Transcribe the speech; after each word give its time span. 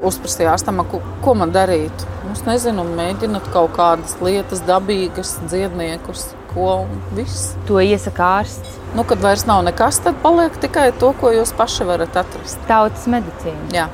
Uzprasīju 0.00 0.48
ārstam, 0.48 0.80
ko, 0.88 1.02
ko 1.20 1.34
man 1.36 1.50
darīt. 1.52 2.04
Es 2.32 2.40
nezinu, 2.46 2.86
mēģinot 2.96 3.50
kaut 3.52 3.74
kādas 3.76 4.14
lietas, 4.24 4.62
dabīgas, 4.64 5.34
dziedniekus, 5.50 6.30
ko 6.54 6.86
un 6.86 7.02
viss. 7.18 7.50
To 7.68 7.82
iesaka 7.84 8.30
ārsts. 8.40 8.78
Nu, 8.96 9.04
kad 9.04 9.20
vairs 9.20 9.44
nav 9.46 9.60
nekas, 9.66 10.00
tad 10.00 10.16
paliek 10.24 10.56
tikai 10.62 10.88
to, 11.02 11.12
ko 11.20 11.34
jūs 11.36 11.52
paši 11.58 11.84
varat 11.90 12.16
atrast. 12.22 12.62
Tautas 12.70 13.04
medicīna. 13.12 13.68
Jā. 13.76 13.90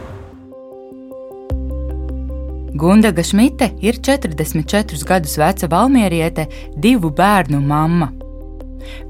Gundaga 2.77 3.25
Šmite 3.25 3.73
ir 3.83 3.99
44 3.99 5.03
gadus 5.09 5.35
veca 5.41 5.69
valmieriete, 5.73 6.47
divu 6.77 7.11
bērnu 7.11 7.59
mamma. 7.65 8.13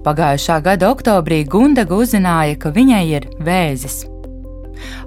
Pagājušā 0.06 0.62
gada 0.64 0.88
oktobrī 0.94 1.42
Gundaga 1.44 1.98
uzzināja, 1.98 2.56
ka 2.62 2.72
viņai 2.72 3.06
ir 3.10 3.32
vēzis. 3.42 4.06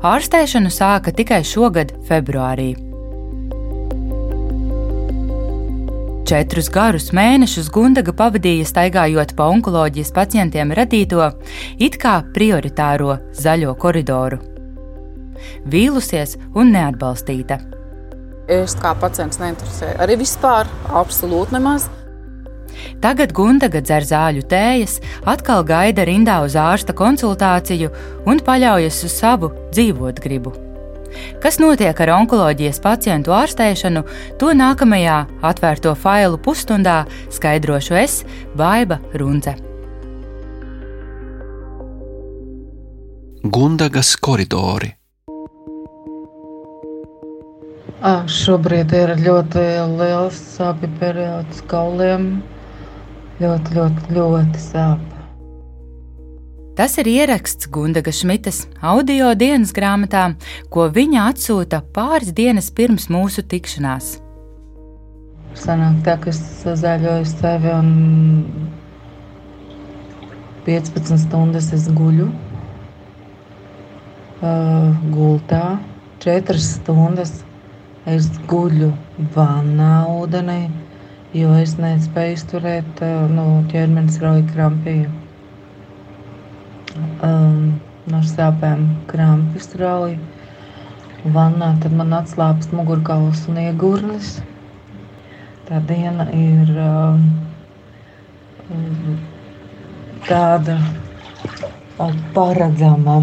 Ārstēšanu 0.05 0.71
sāka 0.73 1.13
tikai 1.15 1.41
šogad, 1.47 1.95
februārī. 2.07 2.73
Četrus 6.29 6.67
garus 6.69 7.07
mēnešus 7.15 7.71
Gundaga 7.73 8.13
pavadīja 8.13 8.67
staigājot 8.69 9.31
pa 9.33 9.47
onkoloģijas 9.49 10.11
pacientiem 10.13 10.75
radīto 10.77 11.31
it 11.81 11.97
kā 11.97 12.19
prioritāro 12.35 13.15
zaļo 13.33 13.73
koridoru. 13.81 14.37
Vīlusies 15.65 16.35
un 16.53 16.69
neatbalstīta. 16.75 17.57
Es 18.49 18.77
kā 18.77 18.93
pacients 19.01 19.41
neinteresēju. 19.41 19.97
Arī 20.05 20.19
vispār 20.21 20.69
absolūti 21.01 21.57
nemaz. 21.57 21.89
Tagad 23.03 23.33
Gundaga 23.35 23.81
dzer 23.83 24.07
zāļu 24.07 24.45
tējas, 24.49 24.99
atkal 25.29 25.63
gaida 25.67 26.05
rindā 26.07 26.39
uz 26.45 26.57
ārsta 26.59 26.95
konsultāciju 26.95 27.91
un 28.29 28.41
paļaujas 28.45 29.03
uz 29.07 29.19
savu 29.21 29.53
dzīvot 29.71 30.19
gribu. 30.23 30.55
Kas 31.41 31.57
notiek 31.61 31.97
ar 32.03 32.11
onkoloģijas 32.19 32.81
pacientu 32.83 33.33
ārstēšanu, 33.33 34.03
to 34.41 34.51
nākamajā 34.53 35.23
atvērto 35.41 35.95
failu 35.97 36.37
pusstundā 36.37 37.01
skaidrošu 37.33 37.97
es, 37.97 38.21
Baiva 38.57 38.99
Runce. 39.17 39.55
Gundagas 43.39 44.17
koridori. 44.19 44.91
À, 47.99 48.23
šobrīd 48.31 48.93
ir 48.95 49.11
ļoti 49.19 49.63
liels 49.99 50.37
sāpju 50.55 50.87
periods 51.01 51.63
kauliem. 51.71 52.29
Ļoti, 53.39 53.71
ļoti, 53.77 54.13
ļoti 54.17 54.59
sāp. 54.59 54.99
Tas 56.75 56.97
ir 56.99 57.07
ieraksts 57.11 57.67
Gundaga 57.71 58.11
Šmitas 58.15 58.65
audio 58.83 59.33
dienas 59.35 59.71
grāmatā, 59.75 60.25
ko 60.71 60.89
viņa 60.95 61.25
atsūta 61.31 61.79
pāris 61.95 62.33
dienas 62.35 62.67
pirms 62.71 63.09
mūsu 63.11 63.43
tikšanās. 63.47 64.17
Sanāk 65.59 66.03
tā, 66.05 66.17
ka 66.19 66.31
es 66.31 66.39
zaļoju 66.83 67.25
sevi 67.31 67.71
un 67.73 67.89
15 70.67 71.19
stundas 71.23 71.71
es 71.75 71.87
guļu 71.95 72.27
uh, 74.43 74.91
gultā. 75.15 75.79
4 76.27 76.59
stundas 76.59 77.31
es 78.07 78.27
guļu 78.51 78.91
vannā 79.35 80.05
ūdenī, 80.11 80.61
jo 81.37 81.53
es 81.61 81.75
nespēju 81.77 82.37
izturēt 82.39 83.01
uh, 83.05 83.25
no 83.29 83.47
ķermenis 83.69 84.17
rauja 84.23 84.45
krampīju 84.53 85.09
um, 87.23 87.79
no 88.09 88.21
sāpēm 88.25 88.85
krampus 89.09 89.73
rauj. 89.79 90.15
Vannā 91.35 91.73
tad 91.83 91.93
man 91.99 92.15
atslābst 92.15 92.71
mugurkauls 92.75 93.43
un 93.51 93.59
iegurnis. 93.65 94.37
Tā 95.67 95.81
diena 95.89 96.25
ir 96.33 96.71
um, 96.81 97.25
tāda 100.29 100.79
paredzama. 102.33 103.19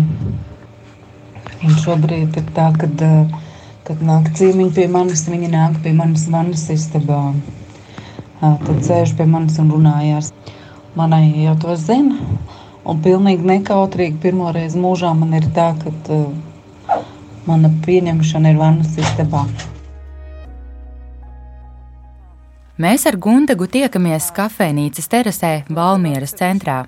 Un 1.67 1.77
šobrīd 1.83 2.37
ir 2.37 2.49
tā, 2.55 2.69
kad, 2.79 3.03
uh, 3.03 3.45
kad 3.89 4.03
nāk 4.05 4.29
cīmiņi 4.37 4.75
pie 4.77 4.87
manis, 4.93 5.25
viņi 5.31 5.51
nāk 5.57 5.81
pie 5.83 5.97
manis 5.97 6.29
vannas 6.31 6.69
istabā. 6.71 7.23
Tad 8.41 8.85
sēž 8.85 9.17
pie 9.19 9.27
manis 9.31 9.59
un 9.63 9.73
runājās. 9.75 10.33
Manai 10.97 11.29
jau 11.45 11.55
to 11.61 11.75
zina, 11.77 12.17
Un 12.87 13.01
pilnīgi 13.03 13.43
nekautrīgi 13.43 14.21
pirmo 14.23 14.53
reizi 14.55 14.79
mūžā 14.79 15.11
man 15.19 15.35
ir 15.35 15.49
tā, 15.55 15.73
ka 15.81 15.91
uh, 16.15 17.01
mana 17.49 17.71
pieņemšana 17.83 18.53
ir 18.53 18.61
vannas 18.61 18.93
istabā. 19.03 19.43
Mēs 22.79 23.07
ar 23.09 23.17
Gundagu 23.19 23.67
tiekamies 23.73 24.29
kafejnīcas 24.37 25.11
terasē 25.11 25.53
Valmieras 25.73 26.37
centrā. 26.39 26.85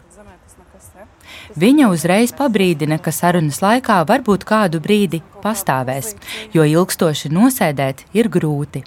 Viņa 1.58 1.88
uzreiz 1.90 2.30
pabrīdina, 2.36 3.00
ka 3.02 3.10
sarunas 3.10 3.58
laikā 3.64 3.96
varbūt 4.06 4.44
kādu 4.46 4.78
brīdi 4.84 5.22
pastāvēs, 5.42 6.12
jo 6.54 6.68
ilgstoši 6.76 7.32
nosēdēt 7.34 8.04
ir 8.14 8.30
grūti. 8.30 8.84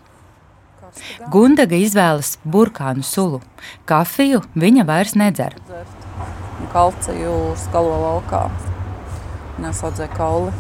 Gundaga 1.32 1.76
izvēlas 1.76 2.38
burkānu 2.44 3.04
sulu. 3.04 3.42
Kafiju 3.86 4.44
viņa 4.56 4.86
vairs 4.88 5.16
nedzer 5.16 5.56
kalciju 6.72 7.56
skalo 7.60 7.96
laukā. 8.02 8.46
Nesaudzēja 9.62 10.12
kauli. 10.16 10.54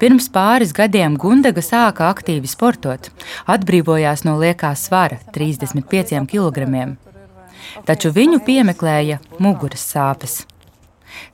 Pirms 0.00 0.30
pāris 0.32 0.72
gadiem 0.76 1.16
Gundaga 1.20 1.62
sāka 1.64 2.08
aktīvi 2.08 2.48
sportot, 2.48 3.10
atbrīvojās 3.50 4.24
no 4.24 4.38
liekā 4.40 4.72
svara- 4.76 5.20
35 5.34 6.26
kg. 6.26 6.96
Taču 7.84 8.10
viņu 8.10 8.40
piemeklēja 8.46 9.20
muguras 9.38 9.84
sāpes. 9.84 10.46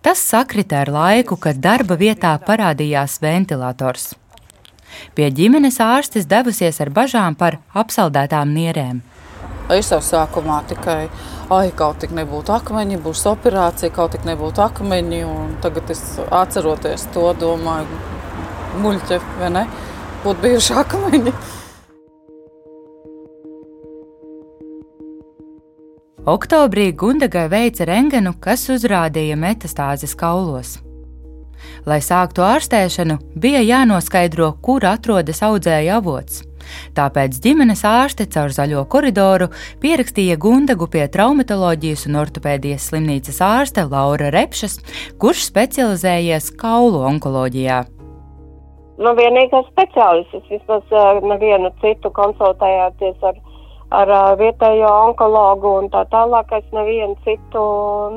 Tas 0.02 0.18
sakrita 0.18 0.80
ar 0.80 0.86
laiku, 0.88 1.36
kad 1.38 1.56
darba 1.56 1.96
vietā 1.96 2.38
parādījās 2.38 3.20
ventilators. 3.20 4.14
Pie 5.14 5.30
ģimenes 5.30 5.80
ārstes 5.82 6.28
devusies 6.30 6.80
ar 6.80 6.90
bažām 6.94 7.36
par 7.38 7.58
apsaldētām 7.74 8.54
nierēm. 8.54 9.02
Es 9.72 9.90
jau 9.90 9.98
sākumā 9.98 10.60
tikai 10.70 11.08
ai, 11.50 11.70
kaut 11.74 11.98
tik 12.02 12.12
nebūtu 12.14 12.54
akmeņi, 12.54 13.00
būs 13.02 13.24
operācija, 13.26 13.90
kaut 13.94 14.14
tik 14.14 14.26
nebūtu 14.28 14.62
akmeņi. 14.62 15.24
Tagad 15.64 15.90
es 15.90 16.02
atceroties 16.30 17.08
to, 17.14 17.26
domāju, 17.40 18.00
muļķi, 18.82 19.20
vai 19.40 19.52
ne? 19.58 19.66
Būtu 20.22 20.42
bijuši 20.46 20.80
akmeņi. 20.84 21.36
Oktobrī 26.26 26.88
Gundagai 26.90 27.46
veica 27.50 27.86
rengenu, 27.86 28.34
kas 28.42 28.66
uzrādīja 28.74 29.38
metastāzes 29.38 30.14
kaulos. 30.18 30.80
Lai 31.86 32.00
sāktu 32.02 32.42
ārstēšanu, 32.42 33.20
bija 33.38 33.62
jānoskaidro, 33.62 34.52
kur 34.62 34.86
atrodas 34.88 35.42
audzēja 35.46 36.00
avots. 36.00 36.42
Tāpēc 36.96 37.38
ģimenes 37.42 37.82
ārste 37.86 38.26
caur 38.32 38.52
zaļo 38.54 38.84
koridoru 38.90 39.50
pierakstīja 39.82 40.38
Gundagu 40.42 40.88
pie 40.90 41.06
traumatoloģijas 41.12 42.06
un 42.10 42.20
ortopēdijas 42.22 42.88
slimnīcas 42.90 43.42
ārste 43.44 43.86
Laura 43.90 44.30
Repšas, 44.34 44.80
kurš 45.22 45.46
specializējies 45.50 46.52
kaulu 46.60 47.04
onkoloģijā. 47.12 47.84
Nu, 48.96 49.12
vienīgais 49.12 49.66
speciālists, 49.68 50.48
vismaz 50.48 50.96
nevienu 51.28 51.68
citu 51.82 52.10
konsultējoties 52.16 53.26
ar, 53.28 53.36
ar 53.92 54.12
vietējo 54.40 54.88
onkologu 55.10 55.74
un 55.82 55.90
tā 55.92 56.06
tālāk, 56.14 56.54
es 56.56 56.72
nevienu 56.72 57.14
citu 57.26 57.66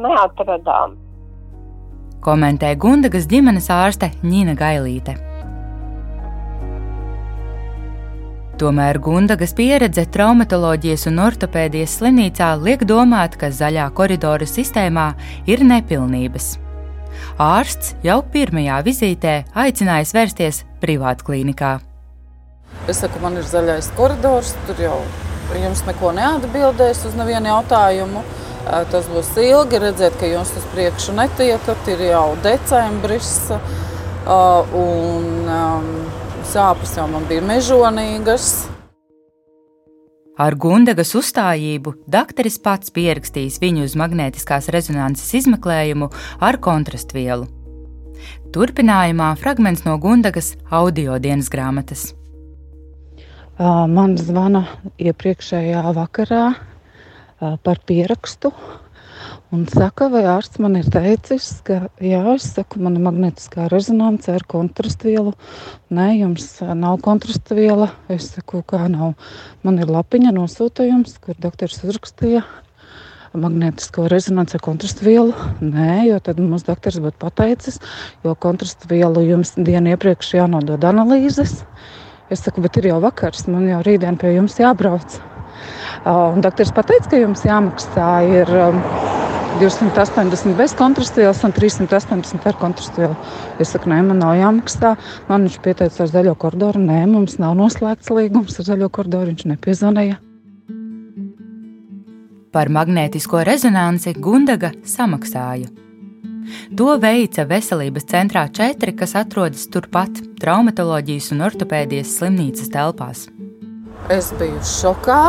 neatradām. 0.05 0.95
Komentē 2.19 2.73
Gundagas 2.75 3.29
ģimenes 3.31 3.69
ārste 3.71 4.09
Nīna 4.27 4.51
Gailīte. 4.59 5.13
Tomēr 8.59 8.97
Gundagas 8.99 9.53
pieredze 9.55 10.03
traumatoloģijas 10.11 11.07
un 11.07 11.21
ortopēdijas 11.23 11.93
slimnīcā 12.01 12.49
liek 12.59 12.83
domāt, 12.83 13.37
ka 13.39 13.47
zaļā 13.55 13.85
koridora 13.95 14.43
sistēmā 14.43 15.13
ir 15.47 15.63
nepilnības. 15.63 16.57
Ārsts 17.39 17.95
jau 18.03 18.19
pirmajā 18.33 18.81
vizītē 18.83 19.37
aicinājis 19.55 20.11
vērsties 20.17 20.61
privātklinikā. 20.83 21.77
Es 22.91 22.99
saku, 22.99 23.23
man 23.23 23.39
ir 23.39 23.47
zaļais 23.47 23.93
koridors, 23.95 24.51
tur 24.67 24.83
jau 24.83 24.99
jums 25.55 25.87
neko 25.87 26.11
neatbildēs 26.19 27.05
uz 27.07 27.15
nevienu 27.15 27.53
jautājumu. 27.53 28.27
Tas 28.69 29.07
būs 29.09 29.31
ilgi 29.41 29.79
redzēt, 29.81 30.17
ka 30.19 30.29
jūs 30.29 30.51
uz 30.59 30.65
priekšu 30.73 31.15
netiekat, 31.17 31.87
ir 31.89 32.03
jau 32.11 32.27
decembris. 32.45 33.31
Un, 34.29 35.49
Sāpes 36.49 36.95
jau 36.97 37.05
man 37.05 37.25
bija 37.29 37.43
mežonīgas. 37.45 38.45
Ar 40.39 40.55
Gundagas 40.55 41.11
uzstājību 41.19 41.93
dakteris 42.09 42.55
pats 42.63 42.93
pierakstījis 42.95 43.59
viņu 43.61 43.83
uz 43.85 43.93
magnētiskās 43.99 44.69
rezonances 44.73 45.33
izmeklējumu 45.41 46.07
ar 46.41 46.57
kontrastvielu. 46.63 47.45
Turpinājumā 48.55 49.33
fragments 49.37 49.83
no 49.85 49.97
Gundagas 50.01 50.55
audio 50.71 51.19
dienas 51.21 51.51
grāmatas. 51.53 52.07
Man 53.59 54.15
zvana 54.17 54.63
iepriekšējā 54.97 55.83
vakarā 55.97 56.43
par 57.39 57.81
pierakstu. 57.87 58.53
Un 59.49 59.63
saka, 59.65 60.07
vai 60.13 60.21
ārsts 60.29 60.59
man 60.61 60.77
ir 60.77 60.85
teicis, 60.93 61.47
ka, 61.65 61.79
jā, 62.03 62.21
es 62.35 62.45
saku, 62.53 62.79
man 62.85 62.99
ir 62.99 63.03
magnetiskā 63.07 63.65
rezonance 63.71 64.29
ar 64.29 64.45
kontrastvielu. 64.47 65.33
Nē, 65.89 66.07
jums 66.19 66.51
nav 66.77 66.99
kontrastviela. 67.05 67.89
Es 68.13 68.29
saku, 68.35 68.61
kā 68.69 68.85
nav. 68.91 69.15
Man 69.65 69.81
ir 69.81 69.89
lapiņa 69.89 70.35
nosūtījums, 70.37 71.17
kur 71.23 71.39
doktors 71.41 71.81
uzrakstīja 71.81 72.45
magnetisko 73.33 74.07
rezonanci 74.09 74.57
ar 74.57 74.63
kontrastvielu. 74.65 75.33
Nē, 75.61 75.97
jo 76.09 76.19
tad 76.23 76.39
mums 76.41 76.65
doktors 76.67 77.01
būtu 77.01 77.19
pateicis, 77.21 77.81
jo 78.25 78.35
kontrastvielu 78.35 79.25
jums 79.27 79.55
dienu 79.57 79.95
iepriekš 79.95 80.35
jānodod 80.39 80.85
analīzes. 80.85 81.63
Es 82.29 82.45
saku, 82.45 82.61
bet 82.65 82.77
ir 82.77 82.91
jau 82.91 83.01
vakars, 83.01 83.47
man 83.49 83.65
jau 83.69 83.81
rītdien 83.85 84.17
pie 84.21 84.35
jums 84.35 84.59
jābrauc. 84.61 85.17
Un 86.09 86.43
doktors 86.43 86.71
pateica, 86.75 87.09
ka 87.11 87.21
jums 87.21 87.43
jāmaksā 87.47 88.09
ir 88.27 88.51
um, 88.55 88.79
280 89.59 90.55
bez 90.55 90.75
kontrastvielas 90.77 91.43
un 91.43 91.51
380 91.51 92.47
ar 92.47 92.57
kontrastvielu. 92.59 93.15
Es 93.59 93.73
saku, 93.73 93.89
nē, 93.91 93.99
man 94.07 94.21
nav 94.21 94.37
jāmaksā. 94.39 94.93
Man 95.27 95.47
viņš 95.47 95.57
pieteica 95.65 96.05
ar 96.05 96.11
zaļo 96.13 96.35
koridoru. 96.39 96.79
Nē, 96.85 97.03
mums 97.11 97.39
nav 97.41 97.57
noslēgts 97.59 98.13
līgums 98.13 98.59
ar 98.61 98.69
zaļo 98.69 98.89
koridoru. 98.93 99.33
Viņš 99.33 99.49
nepiezvanīja. 99.51 100.21
Par 102.55 102.71
magnētisko 102.73 103.43
rezonanci 103.45 104.15
Gundaga 104.17 104.71
samaksāja. 104.87 105.69
To 106.73 106.95
veica 107.01 107.45
Veselības 107.45 108.07
centrā 108.09 108.47
4, 108.49 108.95
kas 108.97 109.13
atrodas 109.19 109.67
turpat 109.69 110.23
traumatoloģijas 110.41 111.29
un 111.35 111.45
ortopēdijas 111.45 112.15
slimnīcas 112.17 112.73
telpās. 112.73 113.27
Es 114.09 114.31
biju 114.39 114.61
šokā, 114.65 115.21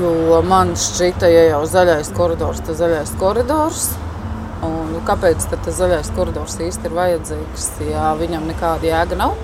jo 0.00 0.42
man 0.48 0.74
šķita, 0.78 1.28
ja 1.32 1.42
jau 1.50 1.64
zaļais 1.68 2.12
koridors, 2.16 2.62
tad 2.64 2.78
zaļais 2.78 3.12
koridors. 3.20 3.88
Un 4.64 4.96
kāpēc 5.06 5.44
tas 5.52 5.76
zaļais 5.78 6.08
koridors 6.16 6.56
īsti 6.62 6.88
ir 6.88 6.96
vajadzīgs, 6.96 7.68
ja 7.90 8.12
viņam 8.18 8.48
nekāda 8.50 8.88
jēga 8.90 9.18
nav? 9.20 9.36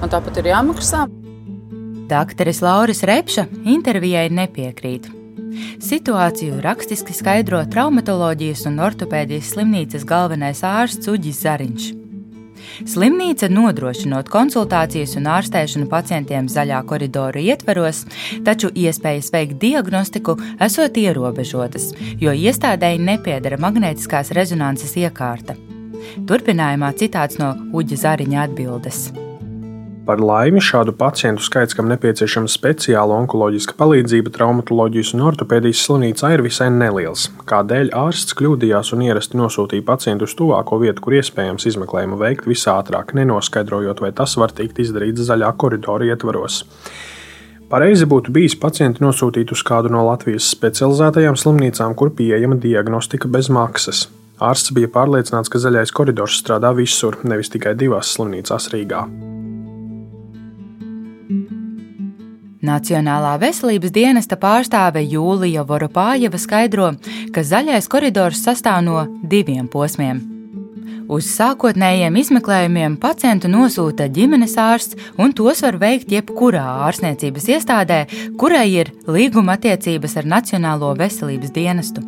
Man 0.00 0.12
tāpat 0.12 0.40
ir 0.40 0.52
jāmaksā. 0.52 1.06
Dakteris 2.12 2.62
Lauris 2.64 3.02
Repša 3.08 3.46
intervijai 3.68 4.28
nepiekrīt. 4.32 5.08
Situāciju 5.82 6.60
rakstiski 6.64 7.14
skaidro 7.16 7.60
traumatoloģijas 7.72 8.66
un 8.70 8.80
ortopēdijas 8.84 9.52
slimnīcas 9.54 10.06
galvenais 10.08 10.64
ārsts 10.64 11.12
Uģis 11.12 11.42
Zariņš. 11.44 11.90
Slimnīca 12.88 13.48
nodrošinot 13.52 14.30
konsultācijas 14.32 15.16
un 15.20 15.28
ārstēšanu 15.32 15.88
pacientiem 15.92 16.48
zaļā 16.52 16.82
koridora 16.88 17.42
ietveros, 17.42 18.04
taču 18.46 18.72
iespējas 18.74 19.32
veikt 19.34 19.58
diagnostiku 19.62 20.36
esot 20.60 20.98
ierobežotas, 20.98 21.92
jo 22.22 22.34
iestādēji 22.34 23.02
nepiedara 23.02 23.60
magnētiskās 23.62 24.34
rezonances 24.36 24.96
iekārta. 25.00 25.58
Turpinājumā 26.28 26.92
citāts 26.98 27.38
no 27.40 27.54
Uģa 27.72 28.00
Zariņa 28.06 28.48
atbildes. 28.48 29.04
Par 30.02 30.18
laimi 30.18 30.58
šādu 30.58 30.90
pacientu 30.98 31.44
skaits, 31.46 31.76
kam 31.78 31.86
nepieciešama 31.86 32.50
speciāla 32.50 33.14
onkoloģiska 33.22 33.76
palīdzība, 33.78 34.32
traumatoloģijas 34.34 35.12
un 35.14 35.22
ortopēdijas 35.28 35.84
slimnīcā 35.86 36.32
ir 36.34 36.42
visai 36.42 36.66
neliels. 36.74 37.28
Kādēļ 37.46 37.92
ārsts 37.94 38.34
kļūdījās 38.40 38.90
un 38.96 39.04
ierasti 39.06 39.38
nosūtīja 39.38 39.86
pacientu 39.86 40.26
uz 40.26 40.34
tuvāko 40.34 40.80
vietu, 40.82 41.04
kur 41.04 41.14
iespējams 41.20 41.68
izmeklējumu 41.70 42.18
veikt 42.18 42.50
visātrāk, 42.50 43.14
nenoskaidrojot, 43.14 44.02
vai 44.02 44.10
tas 44.18 44.34
var 44.42 44.50
tikt 44.58 44.82
izdarīts 44.82 45.22
zaļā 45.28 45.52
koridora 45.54 46.10
ietvaros. 46.10 46.64
Pareizi 47.70 48.08
būtu 48.10 48.34
bijis 48.34 48.58
pacientu 48.58 49.06
nosūtīt 49.06 49.54
uz 49.54 49.62
kādu 49.62 49.92
no 49.94 50.02
Latvijas 50.08 50.50
specializētajām 50.50 51.38
slimnīcām, 51.38 51.94
kur 51.94 52.10
pieejama 52.18 52.58
diagnostika 52.58 53.30
bez 53.30 53.52
maksas. 53.54 54.08
Ārsts 54.42 54.74
bija 54.74 54.90
pārliecināts, 54.90 55.52
ka 55.52 55.62
zaļais 55.62 55.94
koridors 55.94 56.42
strādā 56.42 56.74
visur, 56.74 57.22
nevis 57.22 57.54
tikai 57.54 57.76
divās 57.78 58.16
slimnīcās 58.16 58.72
Rīgā. 58.74 59.06
Nacionālā 62.62 63.32
veselības 63.42 63.90
dienesta 63.90 64.36
pārstāve 64.38 65.00
Jūlija 65.02 65.64
Voropājeva 65.66 66.38
skaidro, 66.38 66.92
ka 67.34 67.42
zaļais 67.42 67.88
koridors 67.90 68.44
sastāv 68.46 68.84
no 68.86 69.00
diviem 69.22 69.66
posmiem. 69.66 70.20
Uz 71.10 71.26
sākotnējiem 71.34 72.14
izmeklējumiem 72.20 72.94
pacientu 73.02 73.50
nosūta 73.50 74.06
ģimenes 74.06 74.54
ārsts, 74.62 74.94
un 75.18 75.34
tos 75.34 75.64
var 75.66 75.80
veikt 75.82 76.14
jebkurā 76.14 76.62
ārstniecības 76.86 77.50
iestādē, 77.56 77.98
kurai 78.38 78.68
ir 78.70 78.92
līguma 79.10 79.58
attiecības 79.58 80.16
ar 80.22 80.30
Nacionālo 80.36 80.94
veselības 81.02 81.50
dienestu. 81.58 82.06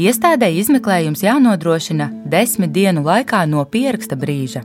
Iestādē 0.00 0.48
izmeklējums 0.62 1.22
jānodrošina 1.28 2.08
desmit 2.24 2.72
dienu 2.72 3.04
laikā 3.04 3.44
no 3.46 3.68
pieraksta 3.68 4.16
brīža. 4.16 4.64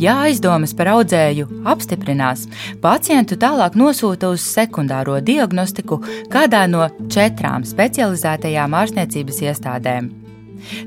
Ja 0.00 0.18
aizdomas 0.26 0.74
par 0.76 0.90
audzēju 0.94 1.48
apstiprinās, 1.68 2.46
pacientu 2.82 3.38
tālāk 3.40 3.78
nosūta 3.78 4.30
uz 4.34 4.44
sekundāro 4.44 5.18
diagnostiku 5.20 6.00
kādā 6.32 6.66
no 6.70 6.86
četrām 7.12 7.66
specializētajām 7.66 8.78
ārstniecības 8.82 9.42
iestādēm. 9.50 10.10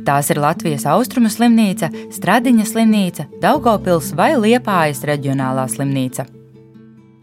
Tās 0.05 0.31
ir 0.33 0.41
Latvijas 0.41 0.87
austrumu 0.89 1.29
slimnīca, 1.31 1.91
Stradiņa 2.15 2.65
slimnīca, 2.67 3.29
Daugopils 3.43 4.11
vai 4.17 4.33
Liepājas 4.39 5.05
reģionālā 5.07 5.69
slimnīca. 5.71 6.38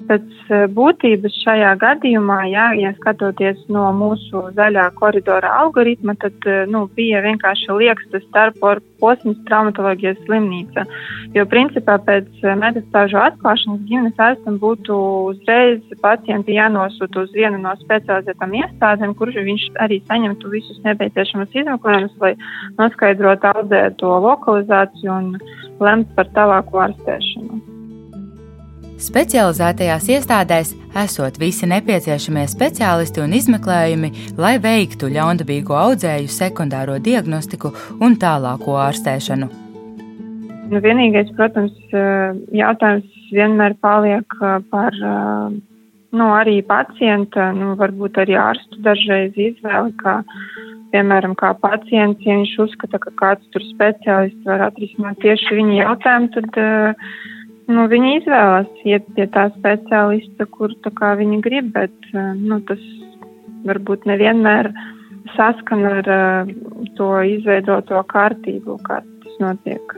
Pēc 0.07 0.27
eh, 0.55 0.65
būtības 0.71 1.35
šajā 1.43 1.73
gadījumā, 1.83 2.39
jā, 2.51 2.67
ja 2.79 2.93
skatoties 2.99 3.59
no 3.73 3.89
mūsu 3.97 4.43
zaļā 4.57 4.87
koridora 4.99 5.51
algoritma, 5.63 6.15
tad 6.23 6.47
eh, 6.47 6.63
nu, 6.71 6.85
bija 6.97 7.23
vienkārši 7.25 7.75
liekas 7.81 8.27
starp 8.29 8.61
posms 9.03 9.41
traumatoloģijas 9.49 10.23
slimnīca. 10.25 10.87
Jo 11.35 11.47
principā 11.51 11.99
pēc 12.07 12.29
eh, 12.45 12.57
metastāžu 12.63 13.19
atklāšanas 13.25 13.85
ģimenes 13.91 14.23
ārstam 14.29 14.59
būtu 14.63 14.99
uzreiz 15.33 15.83
pacienti 16.03 16.57
jānosūta 16.57 17.27
uz 17.27 17.35
vienu 17.35 17.61
no 17.63 17.75
specializētām 17.83 18.55
iestādēm, 18.63 19.15
kur 19.19 19.35
viņš 19.35 19.69
arī 19.83 20.03
saņemtu 20.07 20.53
visus 20.55 20.83
nepieciešamos 20.87 21.55
izmeklējumus, 21.55 22.19
lai 22.23 22.37
noskaidrotu 22.79 23.51
audzēto 23.55 24.19
lokalizāciju 24.29 25.17
un 25.21 25.33
lemt 25.83 26.15
par 26.15 26.31
tālāku 26.37 26.87
ārstēšanu. 26.87 27.76
Specializētajās 28.97 30.07
iestādēs 30.09 30.71
esot 30.97 31.35
visi 31.37 31.67
nepieciešamie 31.69 32.47
speciālisti 32.49 33.21
un 33.21 33.35
izmeklējumi, 33.37 34.09
lai 34.41 34.55
veiktu 34.57 35.11
ļaundabīgo 35.13 35.77
audzēju 35.77 36.31
sekundāro 36.33 36.95
diagnostiku 37.05 37.75
un 38.01 38.17
tālāko 38.17 38.79
ārstēšanu. 38.81 39.51
Nu, 40.73 40.81
vienīgais, 40.81 41.29
protams, 41.37 41.77
jautājums 42.57 43.29
vienmēr 43.37 43.77
paliek 43.85 44.39
par 44.73 44.97
nu, 44.97 46.33
arī 46.33 46.63
pacienta, 46.65 47.51
nu, 47.53 47.77
varbūt 47.77 48.17
arī 48.25 48.41
ārstu 48.41 48.81
dažreiz 48.81 49.37
izvēli, 49.37 49.93
kā, 50.01 50.23
piemēram, 50.97 51.37
kā 51.37 51.53
pacients, 51.61 52.25
ja 52.25 52.41
viņš 52.41 52.59
uzskata, 52.65 53.05
ka 53.05 53.13
kāds 53.21 53.53
tur 53.53 53.69
speciālists 53.77 54.49
var 54.49 54.71
atrisināt 54.71 55.21
tieši 55.21 55.61
viņa 55.61 55.83
jautājumu, 55.85 56.37
tad 56.41 56.63
uh, 56.65 57.17
Nu, 57.67 57.89
viņi 57.91 58.21
izvēlās 58.21 58.85
iet 58.87 59.07
pie 59.17 59.27
tā 59.35 59.49
speciālista, 59.57 60.47
kur 60.55 60.75
tā 60.85 61.15
viņi 61.19 61.41
grib, 61.43 61.73
bet 61.75 62.13
eh, 62.13 62.29
nu, 62.39 62.61
tas 62.69 62.83
varbūt 63.67 64.07
nevienmēr 64.07 64.71
saskan 65.35 65.83
ar 65.89 66.07
uh, 66.07 66.53
to 66.95 67.09
izveidoto 67.27 67.99
kārtību, 68.13 68.79
kā 68.87 69.01
tas 69.03 69.41
notiek. 69.43 69.97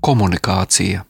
Komunikācija 0.00 1.04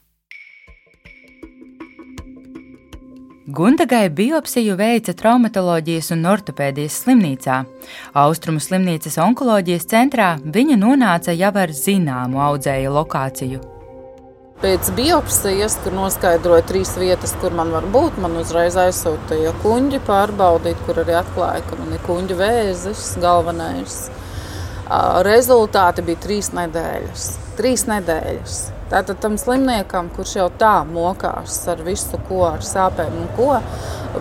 Gundagai 3.50 4.04
biopsiju 4.14 4.76
veica 4.78 5.10
traumatoloģijas 5.16 6.12
un 6.14 6.26
ortopēdijas 6.30 7.00
slimnīcā. 7.02 7.56
Austrumu 8.20 8.62
slimnīcas 8.62 9.16
onkoloģijas 9.24 9.88
centrā 9.90 10.28
viņa 10.44 10.76
nonāca 10.78 11.34
jau 11.34 11.50
ar 11.58 11.72
zināmu 11.74 12.38
audzēju 12.44 12.94
lokāciju. 12.94 13.60
Pēc 14.62 14.92
biopsijas, 14.94 15.80
kur 15.82 15.96
noskaidroja 15.96 16.62
trīs 16.68 16.94
vietas, 17.00 17.34
kur 17.42 17.56
man 17.56 17.72
var 17.74 17.88
būt, 17.90 18.20
man 18.22 18.38
uzreiz 18.38 18.78
aizsūtīja 18.78 19.56
kuģi 19.64 19.98
pārbaudīt, 20.06 20.84
kur 20.86 21.02
arī 21.02 21.18
atklāja, 21.24 21.64
ka 21.66 21.78
man 21.80 21.96
ir 21.96 22.04
kuģa 22.06 22.38
vēzis 22.38 23.06
galvenais. 23.24 24.02
Rezultāti 25.26 26.06
bija 26.06 26.22
trīs 26.28 26.52
nedēļas. 26.54 27.32
Trīs 27.58 27.88
nedēļas. 27.90 28.60
Tātad 28.90 29.20
tam 29.22 29.36
slimniekam, 29.38 30.08
kurš 30.16 30.32
jau 30.40 30.48
tā 30.58 30.80
mokās 30.82 31.60
ar 31.70 31.78
visu, 31.86 32.18
ko 32.26 32.40
ar 32.48 32.64
sāpēm 32.66 33.20
un 33.20 33.28
ko, 33.36 33.52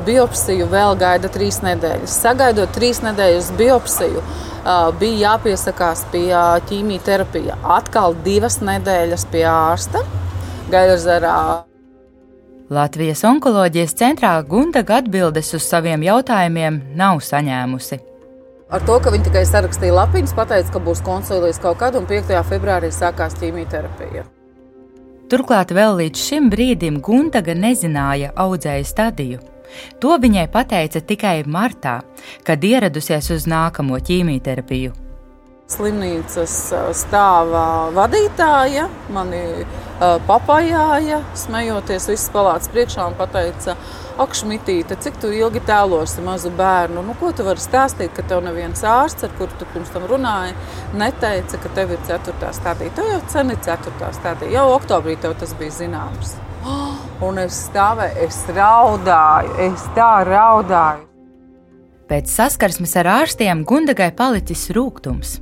biopsiju 0.06 0.68
vēl 0.70 0.94
gaida 1.00 1.32
trīs 1.34 1.58
nedēļas. 1.66 2.20
Sagaidot 2.22 2.70
trīs 2.76 3.02
nedēļas 3.02 3.50
biopsiju, 3.58 4.22
bija 5.02 5.18
jāpiesakās 5.24 6.06
pie 6.14 6.30
ķīmijterapija. 6.70 7.58
Atkal 7.80 8.14
divas 8.22 8.60
nedēļas 8.62 9.26
pie 9.34 9.44
ārsta 9.50 10.06
Gaļazarā. 10.70 11.66
Latvijas 12.70 13.26
onkoloģijas 13.26 13.98
centrā 13.98 14.36
Gundaga 14.46 15.00
atbildes 15.02 15.50
uz 15.58 15.66
saviem 15.66 16.06
jautājumiem 16.06 16.84
nav 16.94 17.24
saņēmusi. 17.26 18.04
Ar 18.70 18.84
to, 18.86 19.00
ka 19.02 19.10
viņi 19.10 19.32
tikai 19.32 19.48
sarakstīja 19.50 19.98
lapiņas, 19.98 20.38
pateica, 20.38 20.76
ka 20.76 20.82
būs 20.86 21.02
konsulijas 21.02 21.58
kaut 21.58 21.82
kad, 21.82 21.98
un 21.98 22.06
5. 22.06 22.38
februārī 22.52 22.94
sākās 22.94 23.34
ķīmijterapija. 23.42 24.30
Turklāt 25.30 25.70
vēl 25.78 25.92
līdz 26.00 26.22
šim 26.26 26.48
brīdim 26.50 26.96
Gundaga 27.06 27.54
nezināja 27.54 28.32
audzēju 28.34 28.86
stadiju. 28.90 29.42
To 30.02 30.16
viņai 30.18 30.48
pateica 30.50 31.04
tikai 31.06 31.44
martā, 31.46 32.00
kad 32.48 32.66
ieradusies 32.66 33.30
uz 33.36 33.46
nākamo 33.46 34.00
ķīmijterapiju. 34.02 35.09
Slimnīcas 35.70 36.54
stāvā 36.98 37.66
vadītāja 37.94 38.88
mani 39.14 39.42
papajāja, 40.00 41.20
smejoties 41.38 42.08
visas 42.10 42.30
palātas 42.34 42.72
priekšā 42.74 43.06
un 43.06 43.18
teica, 43.30 43.76
ak, 44.20 44.34
Šmitīte, 44.36 44.98
cik 45.00 45.20
tu 45.22 45.30
ilgi 45.36 45.62
tēlosi 45.68 46.24
mazu 46.26 46.50
bērnu? 46.58 47.04
Nu, 47.06 47.14
ko 47.20 47.30
tu 47.36 47.46
vari 47.46 47.62
stāstīt, 47.62 48.12
ka 48.16 48.26
tev 48.26 48.42
neviens 48.44 48.82
ārsts, 48.82 49.28
ar 49.28 49.36
kuru 49.38 49.60
tu 49.60 49.68
pirms 49.74 49.92
tam 49.94 50.08
runāji, 50.10 50.56
neteica, 50.98 51.60
ka 51.62 51.72
tev 51.78 51.94
ir 51.94 52.02
ceturtā 52.08 52.50
stadija. 52.56 52.96
Tev 52.98 53.12
jau 53.14 53.20
sen 53.32 53.54
ir 53.54 53.60
ceturtā 53.66 54.10
stadija, 54.16 54.56
jau 54.58 54.72
oktobrī 54.74 55.20
tev 55.22 55.36
tas 55.40 55.54
bija 55.60 55.76
zināms. 55.82 56.34
Un 57.28 57.44
es 57.44 57.60
stāvēju, 57.68 58.26
es 58.26 58.42
raudāju, 58.56 59.54
es 59.70 59.86
tā 59.94 60.10
raudāju. 60.28 61.06
Pēc 62.10 62.32
saskarsmes 62.34 62.96
ar 62.98 63.12
ārstiem 63.20 63.62
Gundagai 63.70 64.10
palicis 64.18 64.66
rūkums. 64.74 65.38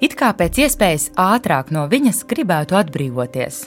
It 0.00 0.16
kā 0.18 0.32
pēc 0.36 0.64
iespējas 0.66 1.10
ātrāk 1.18 1.70
no 1.74 1.86
viņas 1.90 2.24
gribētu 2.30 2.78
atbrīvoties. 2.80 3.62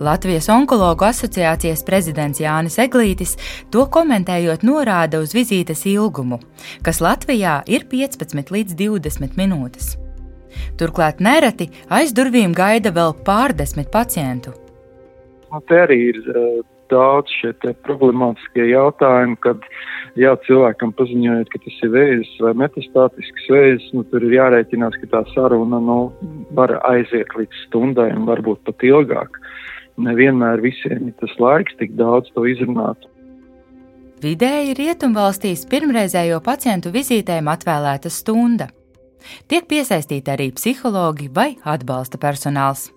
Latvijas 0.00 0.48
onkologu 0.48 1.04
asociācijas 1.04 1.82
prezidents 1.84 2.40
Jānis 2.40 2.78
Eglītis 2.80 3.34
to 3.72 3.84
komentējot 3.92 4.62
norāda 4.64 5.20
uz 5.20 5.34
vizītes 5.36 5.84
ilgumu, 5.90 6.38
kas 6.80 7.02
Latvijā 7.04 7.58
ir 7.68 7.84
15 7.90 8.54
līdz 8.54 8.78
20 8.80 9.36
minūtes. 9.36 9.98
Turklāt 10.80 11.20
nereti 11.20 11.68
aiz 11.92 12.14
durvīm 12.16 12.56
gaida 12.56 12.94
vēl 12.96 13.12
pārdesmit 13.26 13.92
pacientu. 13.92 14.54
Nu, 15.50 15.60
te 15.68 15.82
arī 15.84 15.98
ir 16.14 16.22
uh, 16.32 16.62
daudz 16.90 17.32
šie 17.40 17.52
problemātiskie 17.86 18.66
jautājumi, 18.70 19.38
kad 19.44 19.64
jā, 20.18 20.34
cilvēkam 20.46 20.92
paziņojot, 20.98 21.52
ka 21.52 21.62
tas 21.64 21.78
ir 21.86 21.92
vējs 21.94 22.32
vai 22.44 22.54
metastātisks 22.64 23.48
vējs, 23.52 23.86
nu, 23.96 24.04
tur 24.10 24.26
ir 24.26 24.36
jārēķinās, 24.38 24.98
ka 25.02 25.10
tā 25.14 25.22
saruna 25.34 25.80
nu, 25.84 26.00
var 26.56 26.76
aiziet 26.90 27.32
līdz 27.38 27.64
stundai 27.66 28.10
un 28.16 28.26
varbūt 28.28 28.64
pat 28.68 28.86
ilgāk. 28.86 29.40
Nevienmēr 30.00 30.62
visiem 30.64 31.10
ir 31.10 31.16
tas 31.20 31.32
laiks 31.42 31.76
tik 31.80 31.96
daudz 31.98 32.30
to 32.34 32.46
izrunāt. 32.48 33.08
Vidēji 34.20 34.74
rietumvalstīs 34.76 35.64
pirmreizējo 35.70 36.42
pacientu 36.44 36.92
vizītēm 36.92 37.48
atvēlēta 37.48 38.12
stunda. 38.12 38.68
Tiek 39.48 39.64
piesaistīti 39.68 40.32
arī 40.32 40.50
psihologi 40.56 41.28
vai 41.32 41.54
atbalsta 41.64 42.20
personāls. 42.20 42.90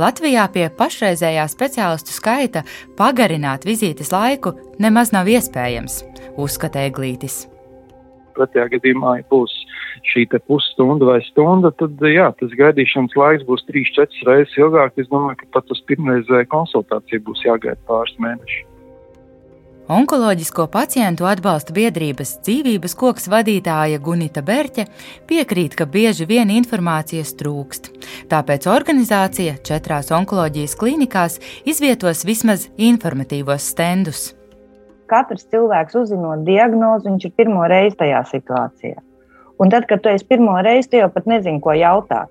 Latvijā 0.00 0.46
pie 0.52 0.66
pašreizējā 0.78 1.46
speciālistu 1.50 2.14
skaita 2.14 2.64
pagarināt 2.98 3.66
vizītes 3.68 4.12
laiku 4.14 4.54
nemaz 4.82 5.14
nav 5.16 5.30
iespējams, 5.30 6.02
uzskata 6.40 6.86
Eglītis. 6.88 7.44
Pretējā 8.36 8.68
gadījumā, 8.76 9.18
ja 9.20 9.28
būs 9.30 9.54
šī 10.10 10.26
pusstunda 10.46 11.10
vai 11.10 11.20
stunda, 11.26 11.70
tad 11.76 12.00
jā, 12.06 12.30
tas 12.40 12.56
gaidīšanas 12.56 13.16
laiks 13.18 13.46
būs 13.48 13.66
3-4 13.68 14.26
reizes 14.28 14.58
ilgāk. 14.58 14.96
Es 14.96 15.10
domāju, 15.12 15.42
ka 15.42 15.52
pat 15.58 15.74
uz 15.74 15.82
pirmreizēju 15.90 16.50
konsultāciju 16.54 17.26
būs 17.28 17.44
jāgaida 17.44 17.80
pāris 17.90 18.16
mēnešus. 18.22 18.69
Onkoloģisko 19.90 20.68
pacientu 20.70 21.26
atbalsta 21.26 21.74
biedrības 21.74 22.36
dzīvības 22.46 22.92
koks 22.94 23.24
vadītāja 23.32 23.98
Gunita 23.98 24.38
Berķe 24.46 24.84
piekrīt, 25.26 25.74
ka 25.74 25.82
bieži 25.90 26.28
vien 26.30 26.52
informācijas 26.54 27.32
trūkst. 27.40 27.88
Tāpēc 28.30 28.68
organizācija 28.70 29.56
četrās 29.66 30.12
onkoloģijas 30.14 30.76
klinikās 30.78 31.40
izvietos 31.66 32.22
vismaz 32.28 32.68
informatīvos 32.78 33.66
stendus. 33.72 34.28
Katrs 35.10 35.48
cilvēks 35.50 35.98
uzzinot 35.98 36.46
diagnozi, 36.46 37.10
viņš 37.10 37.26
ir 37.26 37.34
pirmo 37.42 37.66
reizi 37.66 37.98
tajā 38.04 38.22
situācijā. 38.30 39.02
Un 39.58 39.74
tad, 39.74 39.90
kad 39.90 40.04
tu 40.04 40.14
esi 40.14 40.28
pirmo 40.30 40.54
reizi, 40.62 40.92
tu 40.92 41.02
jau 41.02 41.10
pat 41.10 41.26
nezini, 41.26 41.58
ko 41.58 41.74
jautāt. 41.74 42.30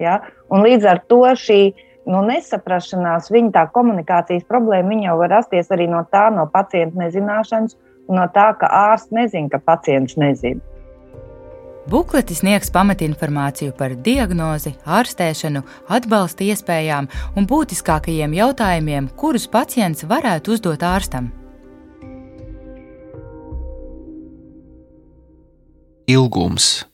Ja? 0.00 0.22
Un 0.48 0.64
līdz 0.64 0.88
ar 0.94 1.04
to 1.12 1.26
šī 1.28 1.74
nu, 2.10 2.20
nesaprašanās, 2.28 3.30
viņa 3.32 3.54
tā 3.54 3.64
komunikācijas 3.74 4.46
problēma 4.48 4.92
viņa 4.92 5.08
jau 5.08 5.16
var 5.22 5.34
rasties 5.38 5.72
arī 5.74 5.88
no 5.90 6.04
tā, 6.12 6.28
no 6.34 6.46
pacienta 6.52 7.00
nezināšanas, 7.00 7.76
un 8.08 8.20
no 8.20 8.28
tā, 8.34 8.50
ka 8.60 8.68
ārsts 8.68 9.14
nezina, 9.16 9.50
ka 9.52 9.62
pacients 9.64 10.18
nezina. 10.20 10.60
Bukletis 11.84 12.40
sniegs 12.40 12.70
pamatinformāciju 12.72 13.74
par 13.76 13.92
diagnozi, 14.06 14.72
ārstēšanu, 14.88 15.60
atbalsta 15.92 16.46
iespējām 16.46 17.10
un 17.36 17.48
būtiskākajiem 17.48 18.36
jautājumiem, 18.38 19.10
kurus 19.20 19.44
pacients 19.52 20.06
varētu 20.08 20.56
uzdot 20.56 20.80
ārstam. 20.80 21.28
Ilgums 26.08 26.84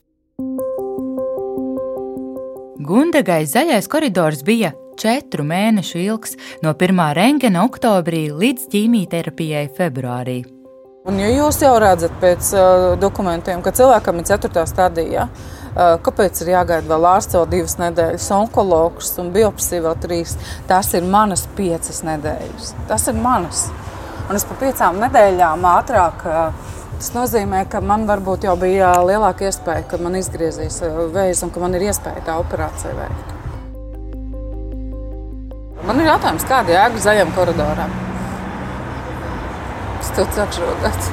Gundagai 2.90 3.42
zaļais 3.46 3.86
koridors 3.90 4.42
bija 4.46 4.70
četru 4.98 5.44
mēnešu 5.46 6.00
ilgs, 6.02 6.38
no 6.64 6.74
pirmā 6.74 7.12
rengena 7.18 7.66
oktobrī 7.68 8.28
līdz 8.32 8.70
ķīmijterapijai 8.72 9.68
februārī. 9.76 10.40
Un, 11.08 11.16
ja 11.16 11.30
jūs 11.32 11.62
jau 11.62 11.72
redzat 11.80 12.12
pēc 12.20 12.50
uh, 12.52 12.82
dokumentiem, 13.00 13.62
ka 13.64 13.72
cilvēkam 13.72 14.18
ir 14.20 14.26
ceturtā 14.28 14.66
stadija, 14.68 15.30
uh, 15.30 15.94
kāpēc 16.04 16.42
ir 16.44 16.50
jāgaida 16.52 16.90
vēl 16.90 17.06
ārsts 17.08 17.38
vēl 17.38 17.46
divas 17.54 17.78
nedēļas, 17.80 18.26
onkologs 18.36 19.14
un 19.22 19.30
biopsija 19.32 19.86
vēl 19.86 19.96
trīs? 20.02 20.36
Tās 20.68 20.92
ir 20.92 21.08
manas 21.08 21.46
piecas 21.56 22.02
nedēļas. 22.04 22.74
Tas 22.92 23.08
ir 23.08 23.16
manas. 23.16 23.64
Un 24.28 24.36
es 24.36 24.44
pa 24.44 24.60
piecām 24.60 25.00
nedēļām 25.00 25.64
ātrāk. 25.72 26.28
Uh, 26.28 26.78
tas 26.98 27.12
nozīmē, 27.16 27.64
ka 27.72 27.80
man 27.80 28.04
varbūt 28.04 28.44
jau 28.50 28.58
bija 28.60 28.92
lielāka 29.00 29.48
iespēja, 29.48 29.88
ka 29.88 30.04
man 30.04 30.20
izgriezīs 30.20 30.82
uh, 30.84 31.06
vējs 31.16 31.46
un 31.48 31.56
ka 31.56 31.64
man 31.64 31.80
ir 31.80 31.88
iespēja 31.88 32.28
tā 32.28 32.36
operācija 32.44 32.92
veikt. 33.00 33.39
Man 35.90 35.98
ir 35.98 36.06
jautājums, 36.06 36.44
kāda 36.46 36.70
jēga 36.70 37.00
zaļam 37.02 37.30
koridoram? 37.34 37.90
Es 39.98 40.12
sāku 40.14 40.62
rodāt. 40.62 41.08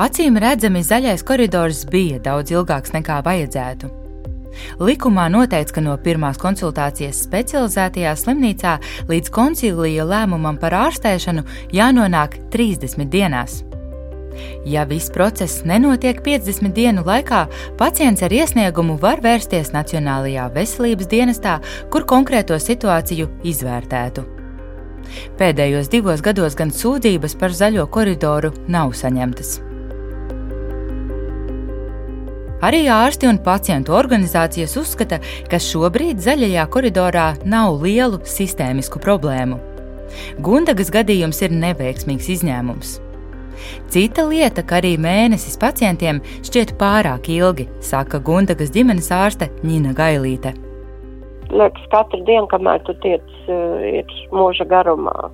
Acīm 0.00 0.38
redzami, 0.40 0.80
zaļais 0.80 1.20
koridors 1.28 1.82
bija 1.92 2.16
daudz 2.24 2.54
ilgāks 2.54 2.94
nekā 2.96 3.18
vajadzētu. 3.26 3.92
Likumā 4.80 5.28
noteikts, 5.28 5.76
ka 5.76 5.84
no 5.84 5.98
pirmās 6.00 6.40
konsultācijas 6.40 7.20
specializētajā 7.28 8.16
slimnīcā 8.16 8.78
līdz 9.12 9.36
koncilija 9.36 10.08
lēmumam 10.08 10.56
par 10.62 10.78
ārstēšanu 10.86 11.44
jānonāk 11.76 12.40
30 12.56 13.12
dienās. 13.12 13.60
Ja 14.64 14.84
viss 14.88 15.12
process 15.12 15.64
nenotiek 15.68 16.20
50 16.24 16.74
dienu 16.76 17.04
laikā, 17.06 17.46
pacients 17.78 18.22
ar 18.22 18.32
iesniegumu 18.32 18.98
var 19.00 19.22
vērsties 19.24 19.72
Nacionālajā 19.74 20.50
veselības 20.54 21.08
dienestā, 21.10 21.58
kur 21.90 22.06
konkrēto 22.08 22.58
situāciju 22.60 23.30
izvērtētu. 23.46 24.26
Pēdējos 25.40 25.90
divos 25.90 26.22
gados 26.22 26.54
gan 26.58 26.70
sūdzības 26.70 27.34
par 27.40 27.56
zaļo 27.56 27.88
koridoru 27.90 28.52
nav 28.70 28.94
saņemtas. 28.94 29.58
Arī 32.60 32.82
ārsti 32.92 33.24
un 33.24 33.38
pacientu 33.40 33.94
organizācijas 33.96 34.76
uzskata, 34.76 35.16
ka 35.48 35.56
šobrīd 35.56 36.20
zaļajā 36.20 36.66
koridorā 36.68 37.30
nav 37.48 37.80
lielu 37.80 38.20
sistēmisku 38.28 39.00
problēmu. 39.00 39.56
Gundagas 40.44 40.92
gadījums 40.92 41.40
ir 41.46 41.54
neveiksmīgs 41.56 42.28
izņēmums. 42.36 42.98
Cita 43.90 44.24
lieta, 44.28 44.62
ka 44.62 44.78
arī 44.80 44.96
mēnesis 45.00 45.58
pacientiem 45.60 46.22
šķiet 46.46 46.76
pārāk 46.80 47.30
ilgi, 47.32 47.68
saka 47.80 48.20
Gundagas 48.24 48.72
ģimenes 48.74 49.10
ārste 49.14 49.50
Nina 49.62 49.94
Gailīte. 49.96 50.54
Liekas, 51.50 51.86
katru 51.90 52.22
dienu, 52.28 52.46
kamēr 52.50 52.82
tu 52.86 52.94
tiec, 53.02 53.26
eh, 53.48 54.00
ir 54.00 54.16
mūža 54.30 54.68
garumā. 54.70 55.30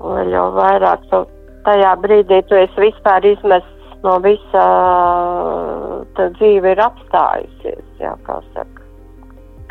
Un 0.00 0.30
jau 0.32 0.48
vairāk 0.56 1.04
tu 1.10 1.24
tajā 1.64 1.94
brīdī 2.00 2.42
tu 2.48 2.56
esi 2.60 2.80
vispār 2.80 3.24
izmests 3.24 3.74
no 4.04 4.18
visa 4.24 4.64
tā 6.16 6.28
dzīve 6.38 6.74
ir 6.74 6.82
apstājusies, 6.84 7.84
jā, 8.00 8.12
kā 8.26 8.40
saka. 8.54 8.82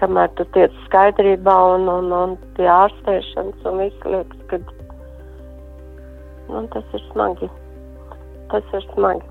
Kamēr 0.01 0.31
tu 0.37 0.45
tiec 0.55 0.73
skaidrībā 0.87 1.57
un, 1.75 1.87
un, 1.91 2.09
un 2.17 2.37
pie 2.57 2.67
ārstēšanas 2.67 3.67
un 3.69 3.83
viss 3.83 4.07
liekas, 4.09 4.41
ka 4.49 4.59
nu, 6.49 6.65
tas 6.73 6.97
ir 6.97 7.05
smagi. 7.11 7.49
Tas 8.53 8.75
ir 8.77 8.83
smagi. 8.93 9.25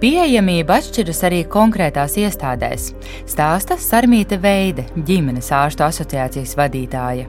Pieejamība 0.00 0.78
atšķiras 0.80 1.18
arī 1.28 1.42
konkrētās 1.52 2.14
iestādēs, 2.22 2.86
stāsta 3.28 3.76
Sarmīta 3.76 4.38
Veide, 4.40 4.86
ģimenes 4.96 5.50
ārstu 5.52 5.84
asociācijas 5.84 6.54
vadītāja. 6.56 7.26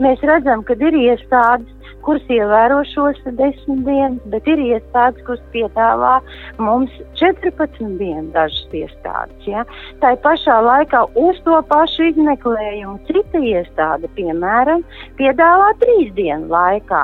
Mēs 0.00 0.24
redzam, 0.24 0.64
ka 0.64 0.72
ir 0.80 0.96
iestādes, 0.96 1.68
kuras 2.06 2.30
ievēro 2.32 2.80
šos 2.92 3.18
desmit 3.38 3.82
dienas, 3.86 4.22
bet 4.32 4.46
ir 4.50 4.62
iestādes, 4.62 5.24
kuras 5.26 5.42
piedāvā 5.54 6.14
mums 6.62 6.92
14 7.20 7.96
dienu 8.00 8.28
dažas 8.34 8.76
iestādes. 8.80 9.48
Ja? 9.50 9.64
Tā 10.02 10.14
pašā 10.24 10.60
laikā 10.66 11.02
uz 11.18 11.40
to 11.46 11.58
pašu 11.70 12.10
izmeklējumu 12.12 13.00
cita 13.10 13.42
iestāde, 13.42 14.10
piemēram, 14.18 14.86
piedāvā 15.18 15.72
trīs 15.82 16.14
dienu 16.18 16.50
laikā. 16.52 17.02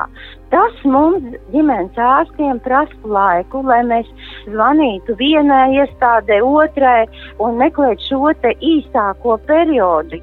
Tas 0.53 0.83
mums, 0.85 1.33
ģimenes 1.49 1.97
ārstiem, 1.97 2.59
prasa 2.61 3.13
laiku, 3.15 3.63
lai 3.65 3.79
mēs 3.89 4.09
zvanītu 4.45 5.15
vienai 5.17 5.79
iestādē, 5.79 6.43
otrai 6.45 7.07
un 7.41 7.57
meklētu 7.61 8.11
šo 8.11 8.35
īsāko 8.73 9.39
periodu. 9.49 10.21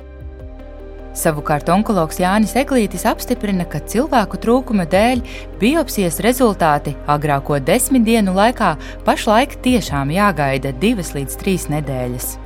Savukārt 1.10 1.66
onkologs 1.72 2.20
Jānis 2.22 2.52
Eglītis 2.58 3.02
apstiprina, 3.10 3.64
ka 3.66 3.80
cilvēku 3.82 4.38
trūkuma 4.44 4.86
dēļ 4.90 5.24
biopsijas 5.58 6.20
rezultāti 6.22 6.94
agrāko 7.10 7.58
desmit 7.58 8.06
dienu 8.06 8.36
laikā 8.36 8.76
pašlaik 9.08 9.58
tiešām 9.64 10.14
jāgaida 10.14 10.70
divas 10.78 11.10
līdz 11.16 11.40
trīs 11.42 11.66
nedēļas. 11.72 12.36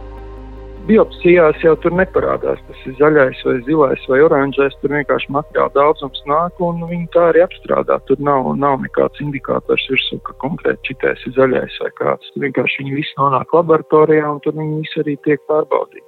Biopsijās 0.85 1.61
jau 1.65 1.73
tur 1.81 1.95
neparādās, 1.97 2.59
tas 2.69 2.81
ir 2.89 2.97
zaļais 2.99 3.39
vai 3.47 3.55
zilais 3.65 4.03
vai 4.09 4.19
oranžais. 4.21 4.75
Tur 4.81 4.93
vienkārši 4.93 5.33
materiāla 5.33 5.73
daudzums 5.77 6.21
nāk 6.29 6.61
un 6.65 6.83
viņi 6.91 7.09
tā 7.15 7.31
arī 7.31 7.41
apstrādā. 7.45 7.97
Tur 8.09 8.21
nav, 8.21 8.51
nav 8.61 8.83
nekāds 8.85 9.23
indikators 9.25 9.87
virsū, 9.93 10.21
ka 10.29 10.37
konkrēti 10.45 10.93
šitais 10.93 11.25
ir 11.25 11.37
zaļais 11.39 11.79
vai 11.85 11.93
kāds. 12.01 12.33
Tur 12.35 12.45
vienkārši 12.45 12.83
viņi 12.83 12.99
visi 13.01 13.17
nonāk 13.21 13.57
laboratorijā 13.57 14.29
un 14.29 14.45
tur 14.45 14.57
viņi 14.61 14.83
visi 14.83 15.01
arī 15.05 15.17
tiek 15.25 15.41
pārbaudīti. 15.49 16.04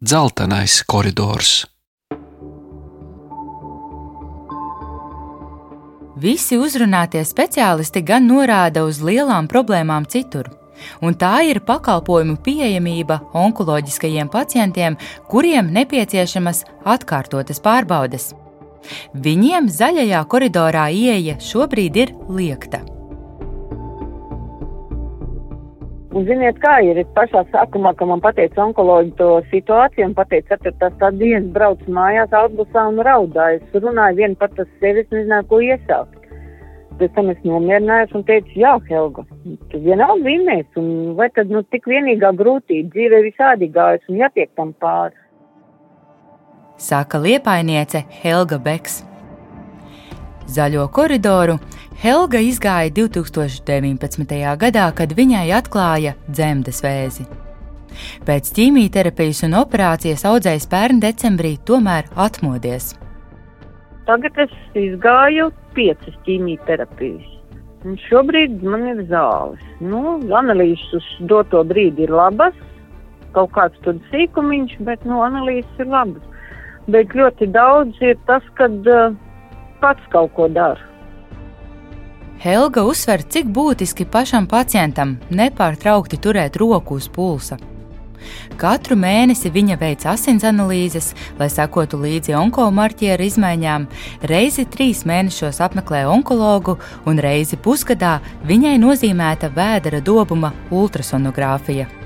Dzeltenais 0.00 0.82
koridors. 0.86 1.64
Visi 6.18 6.58
uzrunātie 6.58 7.24
speciālisti 7.26 8.04
gan 8.06 8.28
norāda 8.30 8.84
uz 8.86 9.00
lielām 9.02 9.48
problēmām 9.50 10.06
citur, 10.06 10.52
un 11.02 11.14
tā 11.18 11.32
ir 11.50 11.58
pakalpojumu 11.66 12.38
pieejamība 12.46 13.20
onkoloģiskajiem 13.34 14.30
pacientiem, 14.30 14.98
kuriem 15.30 15.72
nepieciešamas 15.74 16.62
atkārtotas 16.86 17.58
pārbaudes. 17.62 18.30
Viņiem 19.14 19.66
zaļajā 19.66 20.22
koridorā 20.30 20.86
ieeja 20.94 21.40
šobrīd 21.42 21.98
ir 22.04 22.14
liekta. 22.30 22.97
Un 26.18 26.24
ziniet, 26.26 26.56
kā 26.58 26.80
ir? 26.82 26.98
Es 26.98 27.10
pašā 27.14 27.44
sākumā, 27.52 27.92
kad 27.94 28.08
man 28.10 28.18
pateica 28.18 28.64
onkoloģi 28.64 29.12
to 29.20 29.28
situāciju, 29.52 30.08
un 30.08 30.14
pateica, 30.16 30.56
ka 30.64 30.72
tas 30.80 30.96
tā 30.98 31.12
dienas 31.14 31.46
brauc 31.54 31.84
mājās 31.86 32.34
autobusā 32.34 32.88
un 32.90 32.98
raudāju. 33.06 33.60
Es 33.62 33.84
runāju 33.84 34.18
vienu 34.18 34.38
pat 34.40 34.58
ar 34.58 34.66
sevi, 34.80 35.04
es 35.04 35.12
nezināju, 35.14 35.46
ko 35.52 35.60
iesākt. 35.62 36.16
Pēc 36.98 37.14
tam 37.14 37.30
es 37.30 37.44
nomierinājos 37.46 38.16
un 38.18 38.26
teicu, 38.26 38.50
jā, 38.58 38.74
Helga, 38.88 39.22
tu 39.70 39.78
vienalga 39.84 40.24
vinnēs, 40.24 40.66
un 40.80 41.14
vai 41.20 41.30
tad, 41.36 41.54
nu, 41.54 41.62
tik 41.70 41.86
vienīgā 41.86 42.32
grūtība 42.40 42.90
dzīvē 42.96 43.22
visādi 43.28 43.70
gājas 43.78 44.10
un 44.10 44.18
jātiek 44.24 44.50
tam 44.58 44.74
pāri. 44.82 45.14
Saka 46.82 47.22
liepainiece 47.22 48.02
Helga 48.24 48.58
Beks. 48.58 49.04
Zaļo 50.48 50.86
koridoru 50.88 51.58
Helga 52.00 52.40
izgāja 52.40 52.88
2019. 52.96 54.38
gadā, 54.56 54.86
kad 54.96 55.12
viņai 55.12 55.44
atklāja 55.52 56.14
dzemdes 56.24 56.80
vēzi. 56.84 57.26
Pēc 58.24 58.48
ķīmijterapijas 58.56 59.42
un 59.48 59.58
operācijas 59.60 60.24
audzējs 60.30 60.68
pērn 60.72 61.02
decembrī 61.04 61.56
tomēr 61.68 62.08
atmodies. 62.16 62.94
Tagad 64.08 64.40
es 64.46 64.54
izgāju 64.78 65.50
piecas 65.76 66.16
ķīmijterapijas. 66.24 67.28
Un 67.84 68.00
šobrīd 68.08 68.64
man 68.64 68.88
ir 68.94 69.04
zāles. 69.12 69.60
Nu, 69.84 70.16
analīzes 70.34 70.96
uz 70.96 71.12
doto 71.30 71.60
brīdi 71.68 72.08
ir 72.08 72.14
labas, 72.14 72.56
kaut 73.36 73.52
kāds 73.54 73.76
tur 73.84 74.00
sīkumiņš, 74.08 74.78
bet 74.88 75.04
nu, 75.04 75.20
analīzes 75.22 75.84
ir 75.84 75.92
labas. 75.92 76.24
Bet 76.88 77.12
ļoti 77.12 77.52
daudz 77.52 78.00
ir 78.00 78.16
tas, 78.26 78.44
kad 78.56 78.88
uh, 78.88 79.12
pats 79.80 80.12
kaut 80.12 80.34
ko 80.36 80.48
dara. 80.48 80.84
Helga 82.38 82.84
uzsver, 82.86 83.24
cik 83.26 83.48
būtiski 83.50 84.06
pašam 84.06 84.46
pacientam 84.46 85.16
nepārtraukti 85.34 86.20
turēt 86.22 86.60
roku 86.60 87.00
uz 87.00 87.08
pulsa. 87.10 87.58
Katru 88.58 88.96
mēnesi 88.98 89.50
viņa 89.54 89.76
veic 89.78 90.06
asins 90.10 90.46
analīzes, 90.46 91.12
lai 91.38 91.48
sekotu 91.50 91.98
līdzi 92.02 92.34
onkomarķieru 92.38 93.26
izmaiņām, 93.26 93.86
reizi 94.30 94.66
trīs 94.70 95.04
mēnešos 95.08 95.62
apmeklē 95.66 96.04
onkologu 96.10 96.78
un 97.06 97.22
reizi 97.22 97.58
pusgadā 97.58 98.18
viņai 98.46 98.76
nozīmēta 98.82 99.50
vēdera 99.54 100.02
dobuma 100.02 100.52
ultrasonogrāfija. 100.70 101.97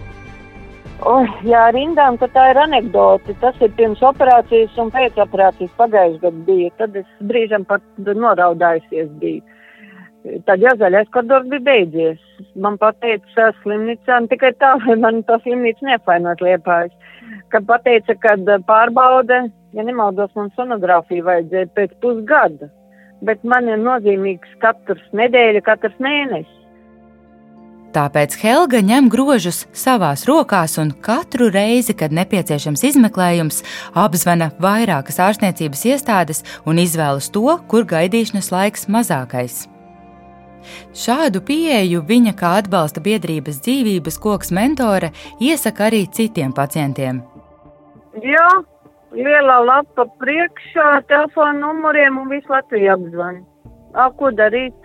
Oh, 1.02 1.26
jā, 1.42 1.62
rindām, 1.74 2.14
ka 2.20 2.28
tā 2.30 2.44
ir 2.52 2.58
anekdote. 2.62 3.34
Tas 3.42 3.56
ir 3.64 3.72
pirms 3.78 4.02
operācijas 4.06 4.76
un 4.78 4.92
pēc 4.94 5.16
operācijas 5.24 5.72
pagājušajā 5.80 6.20
gadā 6.22 6.44
bija. 6.46 6.70
Tad 6.78 6.98
es 7.00 7.08
brīžam 7.26 7.64
pat 7.66 7.82
noraudājusies 8.06 9.08
biju. 9.22 9.42
Tad 10.46 10.62
jau 10.62 10.76
zaļais 10.78 11.10
koridors 11.10 11.48
bija 11.50 11.66
beidzies. 11.66 12.20
Man 12.54 12.78
pateica 12.78 13.48
slimnīcā, 13.62 14.20
tikai 14.30 14.52
tā, 14.62 14.76
lai 14.84 14.94
man 15.02 15.24
to 15.26 15.40
slimnīcu 15.42 15.88
nefainot 15.88 16.44
liepājas, 16.44 16.94
kad 17.50 17.66
pateica, 17.66 18.14
kad 18.22 18.46
pārbaude, 18.68 19.42
ja 19.74 19.86
nemaldos, 19.88 20.30
man 20.38 20.54
sonogrāfiju 20.54 21.26
vajadzēja 21.26 21.72
pēc 21.74 21.98
pusgada, 22.04 22.70
bet 23.26 23.42
man 23.42 23.66
ir 23.70 23.82
nozīmīgs 23.82 24.54
katrs 24.62 25.02
nedēļa, 25.18 25.66
katrs 25.66 25.98
mēnesis. 25.98 26.61
Tāpēc 27.92 28.38
Helga 28.40 28.78
ņem 28.80 29.10
grožus 29.12 29.66
savās 29.76 30.22
rokās 30.24 30.78
un 30.80 30.94
katru 31.04 31.50
reizi, 31.52 31.92
kad 31.92 32.14
nepieciešams 32.16 32.86
izmeklējums, 32.88 33.60
apzvana 33.92 34.48
vairākas 34.64 35.20
ārstniecības 35.20 35.84
iestādes 35.90 36.40
un 36.64 36.80
izvēlas 36.80 37.28
to, 37.34 37.44
kur 37.68 37.84
gaidīšanas 37.90 38.48
laiks 38.54 38.88
mazākais. 38.88 39.66
Šādu 40.96 41.42
pieeju 41.44 42.00
viņa 42.08 42.32
kā 42.38 42.54
atbalsta 42.62 43.02
biedrības 43.04 43.60
dzīvības 43.66 44.18
koks 44.24 44.54
mentore 44.56 45.12
iesaka 45.42 45.90
arī 45.90 46.06
citiem 46.08 46.54
pacientiem. 46.56 47.20
Jā, 48.24 48.48
lielā 49.12 49.58
lapa 49.66 50.06
priekšā, 50.22 51.02
telefona 51.12 51.58
numuriem 51.60 52.22
un 52.22 52.32
visu 52.32 52.52
Latviju 52.52 52.94
apzvani. 52.96 53.44
Ko 54.16 54.32
darīt? 54.32 54.81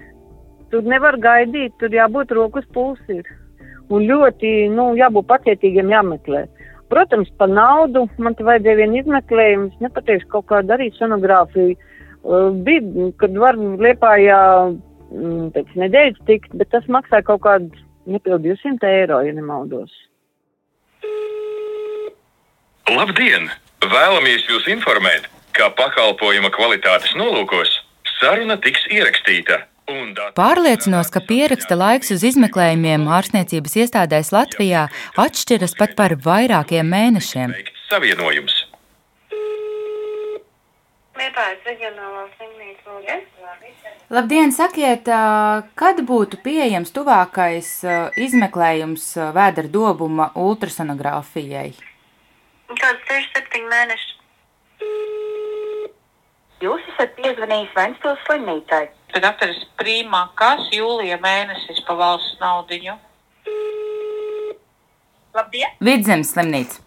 Tur 0.71 0.83
nevar 0.83 1.17
gaidīt, 1.23 1.75
tur 1.79 1.93
jābūt 1.93 2.33
rokas 2.35 2.65
pulsir. 2.75 3.27
Un 3.87 4.03
ļoti, 4.09 4.67
nu, 4.73 4.91
jābūt 4.99 5.29
pacietīgiem 5.29 5.93
jāmeklē. 5.93 6.47
Protams, 6.91 7.29
par 7.39 7.51
naudu 7.51 8.05
man 8.17 8.35
te 8.35 8.43
vajadzēja 8.47 8.81
vienu 8.81 8.99
izmeklējumu, 9.01 9.69
es 9.71 9.85
nepateikšu 9.85 10.27
kaut 10.31 10.47
kā 10.51 10.59
darīt 10.63 10.95
sonogrāfiju. 10.99 11.77
Uh, 12.27 12.51
bija, 12.65 13.11
kad 13.21 13.35
var 13.39 13.55
liepājā 13.55 14.39
Mm, 15.07 15.53
pēc 15.55 15.71
nedēļas 15.79 16.19
tikt, 16.27 16.51
bet 16.59 16.69
tas 16.73 16.87
maksā 16.91 17.21
kaut 17.23 17.39
kādu 17.45 17.71
nepildu 18.11 18.51
200 18.51 18.89
eiro, 18.99 19.21
ja 19.23 19.31
nemaldos. 19.35 19.93
Labdien! 22.91 23.47
Vēlamies 23.87 24.47
jūs 24.49 24.67
informēt, 24.73 25.27
ka 25.55 25.69
pakalpojuma 25.77 26.49
kvalitātes 26.51 27.13
nolūkos 27.15 27.71
saruna 28.17 28.57
tiks 28.59 28.83
ierakstīta. 28.91 29.61
Pārliecinos, 29.87 31.07
ka 31.13 31.21
pieraksta 31.23 31.77
laiks 31.79 32.11
uz 32.11 32.25
izmeklējumiem 32.27 33.05
ārstniecības 33.07 33.77
iestādēs 33.83 34.33
Latvijā 34.35 34.87
atšķiras 35.15 35.77
pat 35.79 35.95
par 35.95 36.17
vairākiem 36.25 36.89
mēnešiem. 36.91 37.55
Savienojums. 37.87 38.65
Liepājas 41.17 41.63
reģionālā 41.65 42.27
slimnīca. 42.35 42.67
Labdien, 44.11 44.51
sakiet, 44.55 45.07
kad 45.75 45.97
būtu 46.07 46.39
pieejams 46.43 46.93
tuvākais 46.95 47.71
izmeklējums 48.23 49.07
vēdera 49.35 49.71
dobuma 49.71 50.29
ultrasonogrāfijai? 50.35 51.71
Kāds 52.71 53.11
6-7 53.11 53.67
mēneši. 53.71 54.13
Jūs 56.57 56.81
esat 56.89 57.11
piezvanījis 57.13 57.73
Ventspils 57.77 58.21
slimnīcai. 58.25 58.87
Tad 59.13 59.21
dakteris 59.21 59.59
Prīmā, 59.77 60.23
kas 60.39 60.63
jūlija 60.73 61.19
mēnesis 61.21 61.83
pa 61.85 61.93
valsts 61.99 62.39
naudiņu? 62.41 62.95
Labdien! 65.37 65.75
Vidzemes 65.85 66.33
slimnīca. 66.33 66.81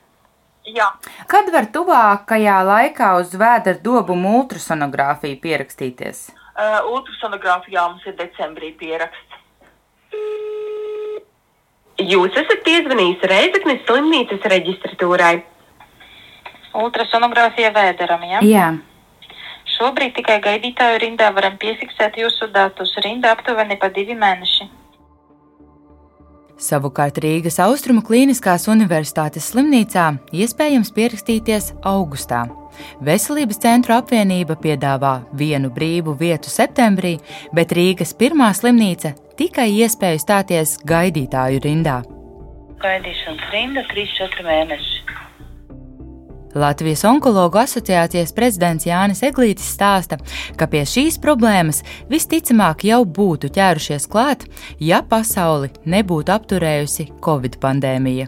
Jā. 0.75 0.89
Kad 1.31 1.53
var 1.55 1.71
tuvākajā 1.71 2.59
laikā 2.67 3.13
uz 3.23 3.31
vēdera 3.39 3.79
dobumu 3.85 4.35
ultrasonogrāfiju 4.41 5.39
pierakstīties? 5.47 6.27
Uh, 6.51 6.83
ultrasonogrāfijā 6.91 7.87
mums 7.87 8.11
ir 8.11 8.19
decembrī 8.19 8.75
pieraksts. 8.75 9.39
Jūs 12.11 12.35
esat 12.43 12.67
piezvanījis 12.67 13.23
Reizeknes 13.31 13.83
slimnīcas 13.87 14.51
reģistratūrai. 14.51 15.35
Ultrasonogrāfija 16.81 17.71
vēderam, 17.77 18.25
ja? 18.35 18.47
Jā. 18.47 18.71
Šobrīd 19.81 20.13
tikai 20.19 20.43
gaidītāju 20.45 20.99
rindā 21.01 21.31
varam 21.33 21.55
piefiksēt 21.57 22.19
jūsu 22.21 22.51
datus. 22.53 22.93
Rinda 23.01 23.31
aptuveni 23.33 23.79
pa 23.81 23.89
divi 23.89 24.13
mēneši. 24.13 24.67
Savukārt 26.61 27.17
Rīgas 27.25 27.57
Austrumu 27.65 28.03
Kliniskās 28.05 28.67
Universitātes 28.69 29.47
slimnīcā 29.49 30.11
iespējams 30.37 30.93
pierakstīties 30.93 31.71
augustā. 31.89 32.43
Veselības 33.01 33.63
centru 33.65 33.97
apvienība 33.97 34.59
piedāvā 34.61 35.15
vienu 35.33 35.73
brīvu 35.73 36.13
vietu 36.21 36.53
septembrī, 36.53 37.15
bet 37.57 37.73
Rīgas 37.73 38.13
pirmā 38.21 38.51
slimnīca 38.53 39.15
tikai 39.41 39.71
iespēju 39.81 40.21
stāties 40.21 40.77
gaidītāju 40.85 41.65
rindā. 41.65 42.03
Gaidīšanas 42.85 43.49
rinda 43.57 43.89
3-4 43.89 44.45
mēneši. 44.45 45.01
Latvijas 46.55 47.05
onkologu 47.07 47.61
asociācijas 47.63 48.33
prezidents 48.35 48.87
Jānis 48.89 49.23
Eglītis 49.23 49.69
stāsta, 49.77 50.19
ka 50.59 50.67
pie 50.71 50.83
šīs 50.89 51.21
problēmas 51.23 51.85
visticamāk 52.11 52.83
jau 52.89 53.05
būtu 53.07 53.53
ķērušies 53.55 54.09
klāt, 54.11 54.49
ja 54.83 54.99
pasauli 55.07 55.71
nebūtu 55.87 56.35
apturējusi 56.35 57.07
Covid 57.23 57.61
pandēmija. 57.63 58.27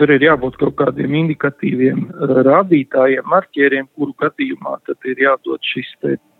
Tur 0.00 0.14
ir 0.14 0.24
jābūt 0.24 0.56
kaut 0.56 0.78
kādiem 0.78 1.12
indikatīviem 1.26 2.06
uh, 2.08 2.38
rādītājiem, 2.46 3.26
marķieriem, 3.28 3.90
kuru 3.92 4.14
gadījumā 4.22 4.78
tad 4.88 4.96
ir 5.04 5.20
jādod 5.26 5.60
šis 5.60 5.90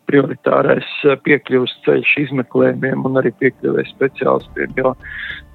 prioritārais 0.08 0.88
uh, 1.04 1.18
piekļuves 1.26 1.74
ceļš 1.84 2.14
izmeklējumiem 2.22 3.04
un 3.04 3.20
arī 3.20 3.34
piekļuvē 3.42 3.84
speciālistiem, 3.90 4.72
jo, 4.80 4.94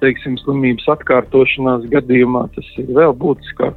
teiksim, 0.04 0.38
slimības 0.44 0.86
atkārtošanās 0.94 1.90
gadījumā 1.90 2.44
tas 2.54 2.70
ir 2.78 2.94
vēl 2.94 3.18
būtiskāk. 3.18 3.74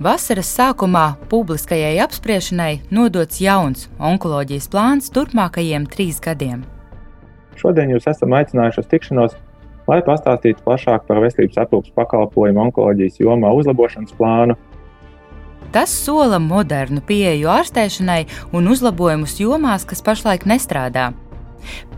Vasaras 0.00 0.48
sākumā 0.56 1.16
publiskajai 1.28 1.98
apspriešanai 2.00 2.80
nodots 2.90 3.40
jauns 3.42 3.88
onkoloģijas 4.00 4.68
plāns 4.72 5.10
turpmākajiem 5.12 5.84
trīs 5.90 6.20
gadiem. 6.22 6.62
Šodien 7.60 7.92
jūs 7.92 8.08
esam 8.08 8.32
aicinājuši 8.32 8.80
uz 8.80 8.88
tikšanos, 8.88 9.34
lai 9.90 10.00
pastāstītu 10.06 10.64
plašāk 10.64 11.04
par 11.06 11.20
veselības 11.22 11.60
aprūpas 11.66 11.92
pakalpojumu 11.98 12.64
onkoloģijas 12.68 13.20
jomā 13.20 13.52
uzlabošanas 13.58 14.16
plānu. 14.16 14.56
Tas 15.72 15.92
sola 15.92 16.40
modernu 16.40 17.04
pieeju 17.04 17.52
ārstēšanai 17.52 18.24
un 18.56 18.72
uzlabojumus 18.72 19.38
jomās, 19.40 19.84
kas 19.88 20.04
pašlaik 20.04 20.48
nestrādā. 20.48 21.12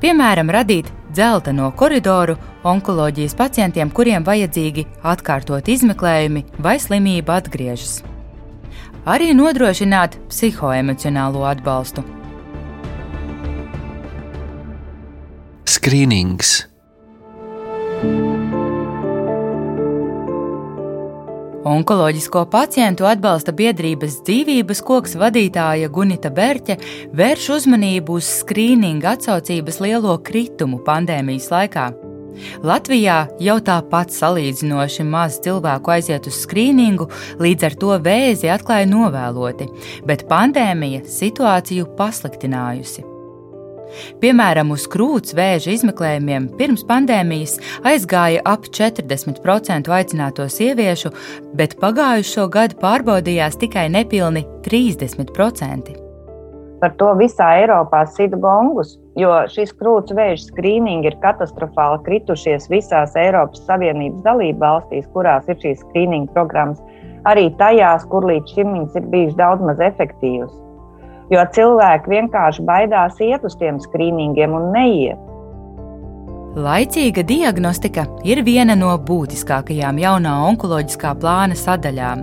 Piemēram, 0.02 0.50
radīt 0.52 0.90
dzelteno 1.14 1.70
koridoru 1.78 2.36
onkoloģijas 2.66 3.36
pacientiem, 3.38 3.92
kuriem 3.94 4.26
vajadzīgi 4.26 4.86
atkārtot 5.14 5.70
izmeklējumi 5.70 6.44
vai 6.58 6.76
slimība 6.82 7.38
atgriežas. 7.40 8.02
Arī 9.04 9.32
nodrošināt 9.36 10.18
psihoemocionālo 10.32 11.44
atbalstu. 11.48 12.04
Skrīnings. 15.68 16.73
Onkoloģisko 21.64 22.42
pacientu 22.52 23.06
atbalsta 23.08 23.52
biedrības 23.56 24.18
dzīvības 24.26 24.82
koks 24.84 25.14
vadītāja 25.16 25.88
Gunita 25.88 26.28
Berķe 26.28 26.76
vērš 27.16 27.46
uzmanību 27.54 28.18
uz 28.20 28.28
skrīninga 28.42 29.14
atsaucības 29.16 29.80
lielo 29.80 30.18
kritumu 30.26 30.82
pandēmijas 30.84 31.48
laikā. 31.54 31.86
Latvijā 32.66 33.16
jau 33.46 33.56
tāpat 33.64 34.12
salīdzinoši 34.12 35.08
maz 35.08 35.40
cilvēku 35.46 35.94
aiziet 35.96 36.28
uz 36.28 36.42
skrīningu, 36.44 37.08
līdz 37.40 37.70
ar 37.70 37.78
to 37.80 37.96
vēzi 38.10 38.52
atklāja 38.52 38.90
novēloti, 38.90 39.70
bet 40.04 40.28
pandēmija 40.28 41.06
situāciju 41.08 41.94
pasliktinājusi. 41.96 43.13
Piemēram, 44.22 44.72
uz 44.74 44.86
krūts 44.90 45.34
vēža 45.36 45.74
izmeklējumiem 45.74 46.50
pirms 46.58 46.84
pandēmijas 46.88 47.58
aizgāja 47.86 48.42
ap 48.48 48.68
40% 48.68 49.90
aicināto 49.98 50.46
sieviešu, 50.50 51.12
bet 51.58 51.76
pagājušo 51.82 52.48
gadu 52.52 52.80
pārbaudījās 52.82 53.60
tikai 53.60 53.88
nepilni 53.92 54.44
30%. 54.66 56.00
Par 56.82 56.92
to 57.00 57.14
visā 57.16 57.46
Eiropā 57.62 58.02
sita 58.12 58.36
gongus, 58.36 58.98
jo 59.16 59.30
šis 59.48 59.70
krūts 59.78 60.12
vēža 60.16 60.50
skrīningi 60.50 61.08
ir 61.08 61.16
katastrofāli 61.22 62.02
kritušies 62.04 62.68
visās 62.72 63.14
Eiropas 63.16 63.62
Savienības 63.68 64.20
dalību 64.26 64.60
valstīs, 64.60 65.06
kurās 65.14 65.48
ir 65.48 65.56
šīs 65.62 65.80
skrīninga 65.86 66.34
programmas, 66.36 66.82
arī 67.30 67.48
tajās, 67.62 68.04
kur 68.10 68.28
līdz 68.28 68.58
šim 68.58 68.76
viņas 68.76 69.00
ir 69.00 69.08
bijušas 69.14 69.40
daudz 69.40 69.64
maz 69.70 69.80
efektīvas 69.88 70.63
jo 71.32 71.44
cilvēki 71.56 72.10
vienkārši 72.16 72.64
baidās 72.66 73.20
iet 73.24 73.44
uz 73.46 73.56
tiem 73.60 73.80
skrīningiem 73.82 74.56
un 74.56 74.70
neiet. 74.74 75.30
Laicīga 76.54 77.24
diagnostika 77.26 78.04
ir 78.22 78.44
viena 78.46 78.76
no 78.78 78.92
būtiskākajām 79.08 79.98
jaunā 79.98 80.36
onkoloģiskā 80.52 81.16
plāna 81.18 81.56
sadaļām. 81.58 82.22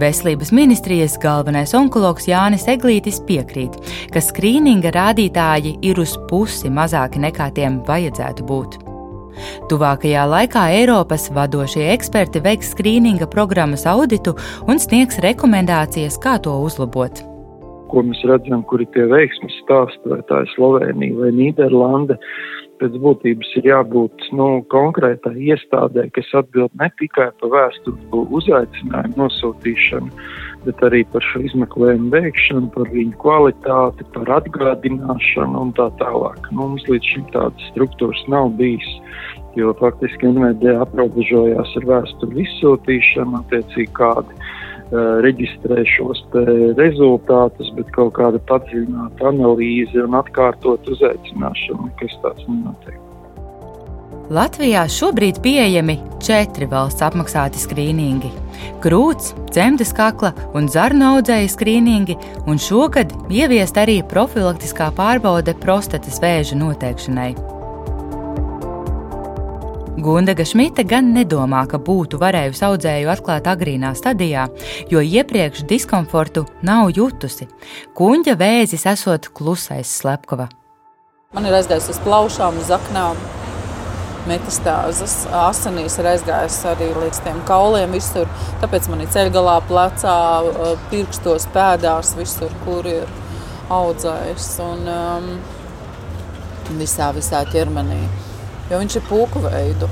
Veselības 0.00 0.50
ministrijas 0.56 1.14
galvenais 1.22 1.74
onkologs 1.76 2.26
Jānis 2.26 2.66
Eglītis 2.72 3.20
piekrīt, 3.28 3.76
ka 4.10 4.22
skrīninga 4.24 4.90
rādītāji 4.96 5.76
ir 5.86 6.02
uz 6.02 6.16
pusi 6.30 6.72
mazāki 6.72 7.22
nekā 7.22 7.50
tiem 7.54 7.78
vajadzētu 7.86 8.48
būt. 8.48 8.78
Tuvākajā 9.70 10.24
laikā 10.26 10.64
Eiropas 10.80 11.28
vadošie 11.30 11.92
eksperti 11.92 12.42
veiks 12.42 12.74
skrīninga 12.74 13.30
programmas 13.30 13.86
auditu 13.86 14.34
un 14.66 14.82
sniegs 14.82 15.22
rekomendācijas, 15.22 16.18
kā 16.18 16.40
to 16.42 16.58
uzlabot 16.64 17.27
ko 17.90 18.04
mēs 18.06 18.20
redzam, 18.28 18.62
kur 18.68 18.82
ir 18.84 18.90
tie 18.94 19.06
veiksmes 19.10 19.56
stāsti, 19.64 20.12
vai 20.12 20.20
tā 20.30 20.44
ir 20.44 20.54
Slovenija 20.54 21.18
vai 21.18 21.32
Nīderlande. 21.36 22.18
Pēc 22.78 22.94
būtības 23.02 23.48
ir 23.58 23.64
jābūt 23.66 24.28
nu, 24.38 24.46
konkrētai 24.70 25.32
iestādē, 25.50 26.04
kas 26.14 26.28
atbild 26.38 26.70
ne 26.78 26.86
tikai 27.00 27.26
par 27.40 27.50
vēsturu 27.50 28.20
uzaicinājumu 28.38 29.18
nosūtīšanu, 29.18 30.28
bet 30.62 30.84
arī 30.86 31.00
par 31.10 31.26
šo 31.26 31.42
izmeklējumu 31.48 32.12
veikšanu, 32.14 32.70
par 32.76 32.86
viņu 32.94 33.18
kvalitāti, 33.24 34.06
par 34.14 34.30
atgādināšanu 34.36 35.64
un 35.64 35.74
tā 35.74 35.88
tālāk. 35.98 36.46
Nu, 36.52 36.68
mums 36.68 36.86
līdz 36.86 37.10
šim 37.16 37.26
tādas 37.34 37.66
struktūras 37.72 38.22
nav 38.30 38.52
bijis, 38.62 38.86
jo 39.58 39.74
faktiski 39.82 40.30
NVD 40.30 40.78
aprobežojās 40.78 41.74
ar 41.82 41.90
vēsturu 41.90 42.44
izsūtīšanu, 42.46 43.42
attiecīgi 43.42 43.90
kādi 43.98 44.38
reģistrē 44.92 45.84
šos 45.96 46.22
rezultātus, 46.78 47.72
bet 47.76 47.90
kaut 47.96 48.14
kāda 48.16 48.40
padziļināta 48.48 49.28
analīze 49.32 50.00
un 50.04 50.16
atkārtot 50.16 50.88
uzaicināšanu, 50.88 51.90
kas 52.00 52.16
tāds 52.24 52.48
nenotiek. 52.48 52.96
Latvijā 54.28 54.82
šobrīd 54.92 55.38
pieejami 55.40 55.94
četri 56.20 56.66
valsts 56.68 57.00
apmaksāti 57.00 57.56
skrīningi- 57.62 58.28
krūts, 58.84 59.32
dzemdes 59.48 59.94
kakla 59.96 60.34
un 60.54 60.68
zarnu 60.68 61.16
audzēju 61.16 61.48
skrīningi, 61.48 62.18
un 62.46 62.60
šogad 62.60 63.12
ieviest 63.32 63.80
arī 63.80 64.02
profilaktiskā 64.04 64.92
pārbaude 64.92 65.54
prostatas 65.56 66.20
vēža 66.20 66.60
noteikšanai. 66.60 67.57
Gundaga 69.98 70.44
Šmita 70.46 70.84
gan 70.86 71.08
nedomā, 71.10 71.64
ka 71.66 71.78
būtu 71.82 72.20
varējusi 72.22 72.62
audzēju 72.68 73.08
atklāt 73.10 73.48
agrīnā 73.50 73.90
stadijā, 73.98 74.44
jo 74.92 75.00
iepriekš 75.02 75.64
diskomfortu 75.66 76.44
nav 76.62 76.92
jutusi. 76.94 77.48
Kuņģa 77.98 78.36
vēzis 78.38 78.86
esot 78.86 79.26
klusais 79.34 79.90
slepkava. 79.98 80.46
Man 81.34 81.48
ir 81.48 81.56
aizgājis 81.58 81.90
uz 81.90 81.98
plaušām, 82.04 82.60
uz 82.62 82.70
aknām, 82.78 83.18
metastāzes, 84.30 85.16
asinīs 85.40 85.98
ir 85.98 86.12
aizgājis 86.12 86.60
arī 86.76 86.92
līdz 86.94 87.20
tiem 87.26 87.42
kauliem 87.50 87.98
visur. 87.98 88.30
Tāpēc 88.62 88.86
man 88.92 89.02
ir 89.02 89.10
ceļgalā, 89.16 89.58
plecā, 89.66 90.16
pirkstos, 90.94 91.50
pēdās, 91.56 92.14
visur, 92.20 92.54
kur 92.62 92.86
ir 92.86 93.10
audzējis. 93.74 94.48
Un 94.62 94.88
um, 94.94 95.30
visā, 96.78 97.10
visā 97.18 97.42
ķermenī 97.50 98.27
jo 98.70 98.80
viņš 98.80 98.98
ir 98.98 99.06
pūku 99.08 99.42
veidu. 99.44 99.88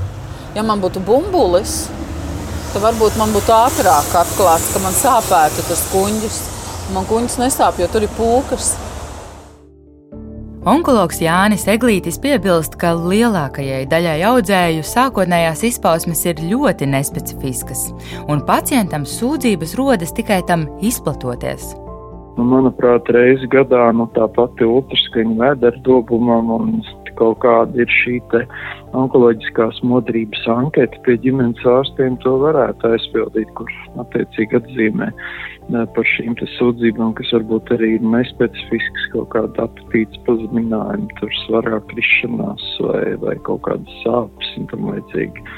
Ja 0.57 0.65
man 0.67 0.81
būtu 0.81 1.03
bumbulis, 1.05 1.87
tad 2.73 2.85
varbūt 2.85 3.19
man 3.21 3.33
būtu 3.37 3.53
ātrāk 3.53 4.13
atklāts, 4.23 4.73
ka 4.73 4.83
man 4.85 4.97
sāpētu 4.97 5.65
tas 5.69 5.87
kuņģis. 5.93 6.43
Man 6.95 7.09
kuņģis 7.09 7.41
nesāp, 7.43 7.81
jo 7.83 7.89
tur 7.91 8.07
ir 8.07 8.13
pūkas. 8.17 8.75
Onkologs 10.67 11.21
Jānis 11.23 11.63
Eglītis 11.71 12.17
piebilst, 12.19 12.75
ka 12.81 12.91
lielākajai 12.99 13.85
daļai 13.87 14.17
audzēju 14.33 14.83
sākotnējās 14.83 15.63
izpausmes 15.69 16.25
ir 16.27 16.43
ļoti 16.43 16.91
nespecifiskas, 16.91 17.87
un 18.27 18.43
pacientam 18.49 19.07
sūdzības 19.07 19.79
rodas 19.79 20.15
tikai 20.17 20.43
tam 20.49 20.67
izplatoties. 20.83 21.77
Nu, 22.37 22.45
manuprāt, 22.45 23.09
reizes 23.17 23.49
gadā 23.49 23.87
nu, 23.97 24.05
tā 24.13 24.27
pati 24.37 24.67
ultraskaņa 24.69 25.39
vēdera 25.41 25.83
dobumam 25.87 26.51
un 26.53 26.73
kaut 27.17 27.39
kāda 27.41 27.81
ir 27.81 27.93
šī 28.03 28.19
onkoloģiskās 28.97 29.81
modrības 29.89 30.43
anketa 30.53 31.01
pie 31.07 31.17
ģimenes 31.25 31.65
ārstiem, 31.65 32.19
to 32.25 32.35
varētu 32.43 32.91
aizpildīt, 32.93 33.49
kur 33.57 33.73
attiecīgi 34.05 34.61
atzīmē 34.61 35.09
par 35.97 36.07
šīm 36.13 36.37
sūdzībām, 36.59 37.15
kas 37.19 37.33
varbūt 37.35 37.73
arī 37.75 37.95
ir 37.97 38.05
nespecifisks, 38.05 39.09
kaut 39.15 39.33
kāda 39.33 39.67
apetītes 39.67 40.21
pazeminājuma, 40.29 41.09
tur 41.21 41.33
svarā 41.47 41.81
krišanās 41.91 42.69
vai, 42.85 43.03
vai 43.25 43.35
kaut 43.49 43.65
kādas 43.67 43.99
sāpes 44.05 44.53
un 44.61 44.69
tam 44.71 44.93
līdzīgi. 44.93 45.49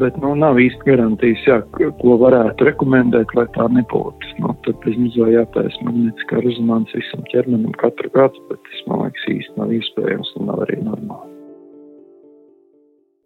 Bet 0.00 0.16
nu, 0.22 0.32
nav 0.38 0.56
īsti 0.56 0.86
garantijas, 0.86 1.42
jā, 1.44 1.58
ko 2.00 2.16
varētu 2.22 2.64
rekomendēt, 2.70 3.34
lai 3.36 3.44
tā 3.56 3.66
nebūtu. 3.76 4.34
Nu, 4.40 4.54
tad 4.64 4.80
bezmaz 4.86 5.18
vai 5.20 5.34
jātaisa 5.34 5.84
magnetiskā 5.84 6.40
rezonanse 6.40 6.96
visam 6.96 7.24
ķermenim 7.32 7.76
katru 7.82 8.12
gadu, 8.16 8.44
bet 8.48 8.62
tas 8.70 8.84
man 8.88 9.04
liekas 9.04 9.30
īsti 9.36 9.58
nav 9.60 9.74
iespējams 9.76 10.36
un 10.40 10.48
nav 10.48 10.64
arī 10.66 10.80
normāli. 10.86 11.28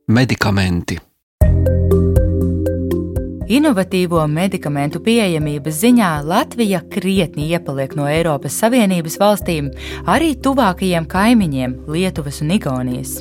Medikamenti 0.07 0.99
Inovatīvo 3.47 4.25
medikamentu 4.27 4.99
pieejamības 5.07 5.77
ziņā 5.85 6.09
Latvija 6.27 6.81
krietni 6.91 7.47
iepaliek 7.55 7.95
no 7.95 8.09
Eiropas 8.11 8.59
Savienības 8.59 9.21
valstīm, 9.23 9.71
arī 10.11 10.33
tuvākajiem 10.43 11.07
kaimiņiem 11.07 11.79
Lietuvas 11.95 12.43
un 12.43 12.51
Igaunijas. 12.59 13.21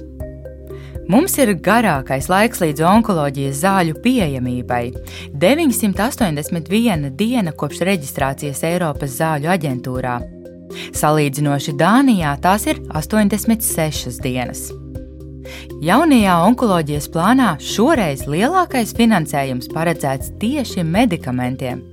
Mums 1.06 1.36
ir 1.38 1.52
garākais 1.62 2.26
laiks 2.32 2.64
līdz 2.64 2.82
onkoloģijas 2.90 3.60
zāļu 3.62 4.00
pieejamībai- 4.02 4.86
981 5.44 7.12
diena 7.14 7.52
kopš 7.54 7.84
reģistrācijas 7.86 8.64
Eiropas 8.66 9.14
zāļu 9.20 9.52
aģentūrā. 9.54 10.16
Salīdzinoši 10.98 11.76
Dānijā 11.78 12.32
tās 12.42 12.66
ir 12.66 12.82
86 12.90 14.18
dienas. 14.20 14.72
Jaunajā 15.86 16.40
onkoloģijas 16.48 17.08
plānā 17.14 17.52
šoreiz 17.62 18.26
lielākais 18.26 18.96
finansējums 18.98 19.70
paredzēts 19.70 20.34
tieši 20.42 20.82
medikamentiem. 20.82 21.84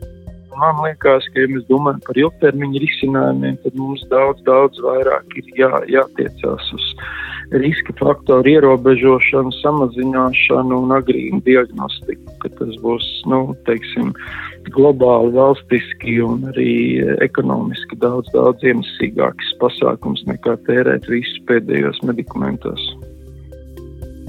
Man 0.56 0.80
liekas, 0.86 1.28
ka, 1.34 1.44
ja 1.44 1.52
mēs 1.52 1.68
domājam 1.68 2.00
par 2.06 2.16
ilgtermiņa 2.16 2.80
risinājumiem, 2.80 3.60
tad 3.62 3.74
mums 3.74 4.08
daudz, 4.08 4.40
daudz 4.48 4.80
vairāk 4.80 5.36
ir 5.36 5.44
jā, 5.58 5.72
jātiecās 6.00 6.72
uz 6.72 6.94
riska 7.52 7.94
faktoru 7.98 8.48
ierobežošanu, 8.56 9.52
samazināšanu 9.60 10.78
un 10.84 10.94
agrīnu 10.96 11.42
diagnostiku, 11.46 12.36
ka 12.42 12.50
tas 12.58 12.74
būs, 12.84 13.06
nu, 13.30 13.42
teiksim, 13.68 14.12
globāli, 14.72 15.34
valstiski 15.36 16.18
un 16.24 16.46
arī 16.52 16.72
ekonomiski 17.24 17.98
daudz, 18.02 18.30
daudz 18.36 18.64
ienesīgāks 18.64 19.54
pasākums 19.62 20.24
nekā 20.30 20.56
tērēt 20.68 21.08
visus 21.10 21.40
pēdējos 21.50 22.02
medikamentos. 22.08 22.92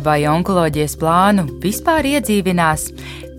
Vai 0.03 0.25
onkoloģijas 0.27 0.97
plānu 0.99 1.45
vispār 1.63 2.09
iedzīvinās, 2.17 2.89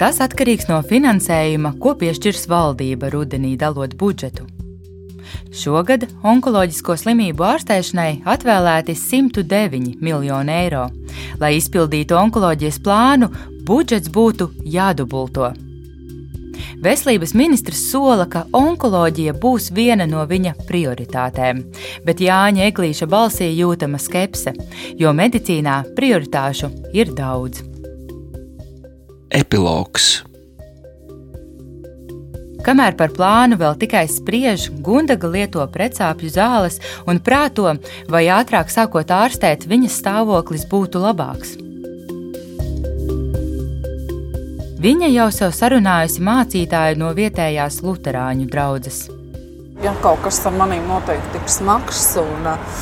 tas 0.00 0.22
atkarīgs 0.24 0.70
no 0.70 0.80
finansējuma, 0.80 1.74
ko 1.82 1.92
piešķirs 2.00 2.48
valdība 2.48 3.12
rudenī 3.12 3.52
dalot 3.60 3.98
budžetu. 4.00 4.53
Šogad 5.54 6.06
onkoloģisko 6.26 6.96
slimību 6.98 7.44
ārstēšanai 7.46 8.24
atvēlēti 8.26 8.96
109 8.98 10.00
miljoni 10.02 10.54
eiro. 10.54 10.88
Lai 11.40 11.54
izpildītu 11.58 12.16
onkoloģijas 12.18 12.80
plānu, 12.84 13.30
budžets 13.66 14.10
būtu 14.12 14.50
jādubulto. 14.66 15.52
Veselības 16.84 17.32
ministrs 17.38 17.80
sola, 17.90 18.26
ka 18.28 18.44
onkoloģija 18.52 19.32
būs 19.40 19.70
viena 19.74 20.04
no 20.10 20.24
viņa 20.28 20.52
prioritātēm, 20.68 21.62
bet 22.04 22.20
Jāņa 22.20 22.66
Eglīša 22.68 23.08
balsī 23.10 23.48
jūtama 23.54 24.00
skepse, 24.02 24.52
jo 25.00 25.14
medicīnā 25.16 25.80
prioritāšu 25.96 26.70
ir 26.92 27.14
daudz. 27.16 27.64
Epilogs 29.34 30.18
Kamēr 32.64 32.94
par 32.96 33.10
plānu 33.12 33.58
vēl 33.60 33.74
tikai 33.76 34.06
spriež, 34.08 34.70
Gundaga 34.84 35.28
lieto 35.28 35.64
precāpju 35.68 36.30
zāles 36.32 36.78
un 37.04 37.18
prāto, 37.20 37.74
vai 38.08 38.22
ātrāk 38.32 38.72
sākot 38.72 39.10
ārstēt, 39.12 39.66
viņas 39.68 39.98
stāvoklis 40.00 40.64
būtu 40.70 41.02
labāks. 41.02 41.58
Viņa 44.84 45.10
jau 45.12 45.26
sev 45.32 45.52
sarunājusi 45.56 46.24
mācītāju 46.24 46.96
no 47.00 47.10
vietējās 47.16 47.82
luterāņu 47.84 48.48
draugas. 48.52 49.02
Ja 49.84 49.92
kaut 50.00 50.24
kas 50.24 50.40
ar 50.48 50.56
maniem 50.56 50.88
noteikti 50.88 51.36
tiks 51.36 51.58
smags 51.60 52.02
un 52.20 52.48
uh, 52.48 52.80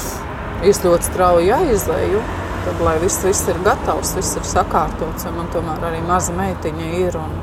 es 0.63 0.79
ļoti 0.87 1.11
strauji 1.11 1.51
jāizlēju, 1.51 2.23
tad 2.69 2.83
lai 2.87 2.97
viss, 3.03 3.23
viss 3.27 3.51
ir 3.51 3.59
gatavs, 3.67 4.15
viss 4.15 4.39
ir 4.39 4.47
sakārtots. 4.47 5.27
Man 5.35 5.51
tomēr 5.55 5.91
arī 5.91 6.03
maza 6.07 6.35
meitiņa 6.39 6.91
ir 7.03 7.19
un 7.19 7.35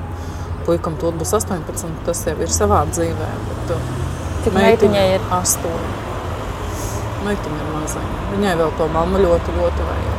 puikam 0.69 0.97
tur 1.01 1.17
būs 1.17 1.34
18, 1.39 2.05
tas 2.05 2.21
jau 2.27 2.38
ir 2.38 2.53
savā 2.53 2.84
dzīvē. 2.91 3.29
Bet, 3.49 3.73
uh, 3.73 3.97
Cik 4.45 4.55
meitiņai 4.55 5.08
ir? 5.15 5.25
8. 5.36 5.73
Meitiņa 7.25 7.60
ir 7.65 7.73
maza. 7.73 8.05
Viņai 8.29 8.55
vēl 8.62 8.71
to 8.77 8.88
mammu 8.93 9.25
ļoti, 9.25 9.58
ļoti 9.58 9.89
vajag. 9.89 10.15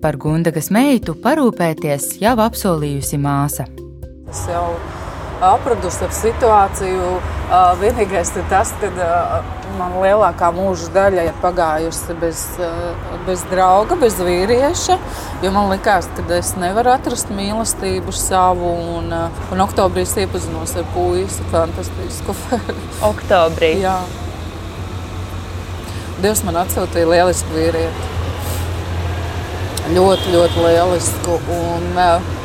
Par 0.00 0.16
Gundagas 0.20 0.70
meitu 0.72 1.16
parūpēties 1.24 2.14
jau 2.22 2.36
apsolījusi 2.46 3.20
māsa. 3.20 3.66
Es 4.30 4.46
jau 4.48 4.68
apradusi 5.40 6.04
ar 6.06 6.12
situāciju. 6.14 7.08
Vienīgais 7.80 8.30
ir 8.36 8.46
tas, 8.50 8.72
ka 8.80 9.08
man 9.78 9.96
lielākā 10.02 10.50
mūža 10.54 10.90
daļa 10.94 11.26
ir 11.28 11.36
pagājusi 11.42 12.16
bez, 12.20 12.44
bez 13.26 13.44
drauga, 13.50 13.98
bez 14.00 14.18
vīrieša. 14.20 14.98
Man 15.46 15.70
liekas, 15.72 16.10
ka 16.16 16.26
es 16.38 16.52
nevaru 16.60 16.92
atrast 16.94 17.32
mīlestību 17.34 18.14
savu. 18.14 18.72
Un, 18.98 19.12
un 19.50 19.64
oktobrī 19.66 20.04
es 20.06 20.16
iepazinos 20.20 20.76
ar 20.78 20.88
puisi 20.94 21.46
fantastisku. 21.52 22.36
oktobrī? 23.10 23.74
Jā. 23.84 23.98
Dievs 26.20 26.44
man 26.44 26.60
atsūtīja 26.60 27.08
lielisku 27.08 27.54
vīrieti 27.56 28.18
ļoti, 29.94 30.34
ļoti 30.34 30.66
lielisku. 30.66 31.38
Un, 31.54 31.88
uh, 31.96 32.39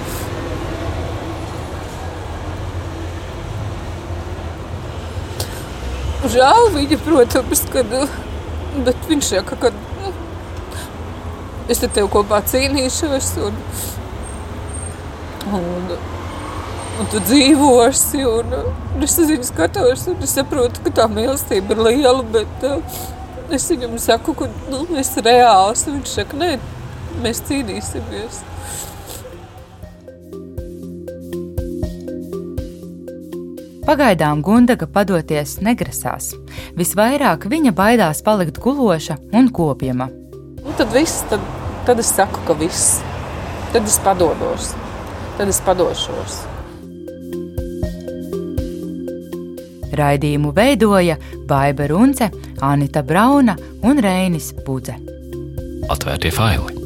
Žēl 6.34 6.70
viņa, 6.74 6.98
protams, 7.06 7.62
kad, 7.74 7.92
bet 8.86 9.10
viņš 9.10 9.32
saka, 9.36 9.58
ka 9.62 9.72
nu, 9.76 10.12
es 11.70 11.84
ar 11.86 11.92
tevi 11.94 12.10
kopā 12.14 12.42
cīnīšos 12.50 13.32
un, 13.46 13.60
un, 15.60 15.96
un 17.00 17.12
tu 17.14 17.22
dzīvosi. 17.30 18.24
Un, 18.30 18.56
un 18.96 19.06
es 19.06 19.18
zinu, 19.20 19.44
skatos, 19.46 20.08
un 20.12 20.24
es 20.26 20.34
saprotu, 20.38 20.82
ka 20.86 20.96
tā 21.02 21.10
mīlestība 21.12 21.76
ir 21.76 21.84
liela, 21.90 22.24
bet 22.34 22.66
uh, 22.68 23.04
es 23.54 23.68
viņam 23.70 24.00
saku, 24.02 24.34
ka 24.42 24.50
nu, 24.72 24.86
es 24.98 25.14
reāls. 25.22 25.86
Viņš 25.92 26.18
saka, 26.20 26.42
nē, 26.42 26.56
Mēs 27.24 27.40
cīnīsimies. 27.48 28.42
Pagaidām 33.86 34.40
Gundaga 34.42 34.88
padoties 34.90 35.60
negrasās. 35.62 36.32
Visvairāk 36.78 37.46
viņa 37.52 37.74
baidās 37.78 38.24
palikt 38.26 38.58
guloša 38.64 39.20
un 39.38 39.52
kopjama. 39.54 40.08
Nu, 40.66 40.74
tad, 40.74 40.90
viss, 40.96 41.22
tad, 41.30 41.44
tad 41.86 42.02
es 42.02 42.10
saku, 42.10 42.42
ka 42.48 42.56
viss. 42.58 42.98
Tad 43.76 43.86
es 43.86 44.00
padodos. 44.02 44.72
Tad 45.38 45.52
es 45.54 45.62
padošos. 45.62 46.40
Raidījumu 49.96 50.50
veidoja 50.56 51.20
Baiva 51.48 51.86
Runce, 51.92 52.32
Anita 52.66 53.04
Brauna 53.04 53.56
un 53.86 54.02
Reinis 54.02 54.50
Budze. 54.66 54.98
Atvērtie 55.94 56.34
faili! 56.34 56.85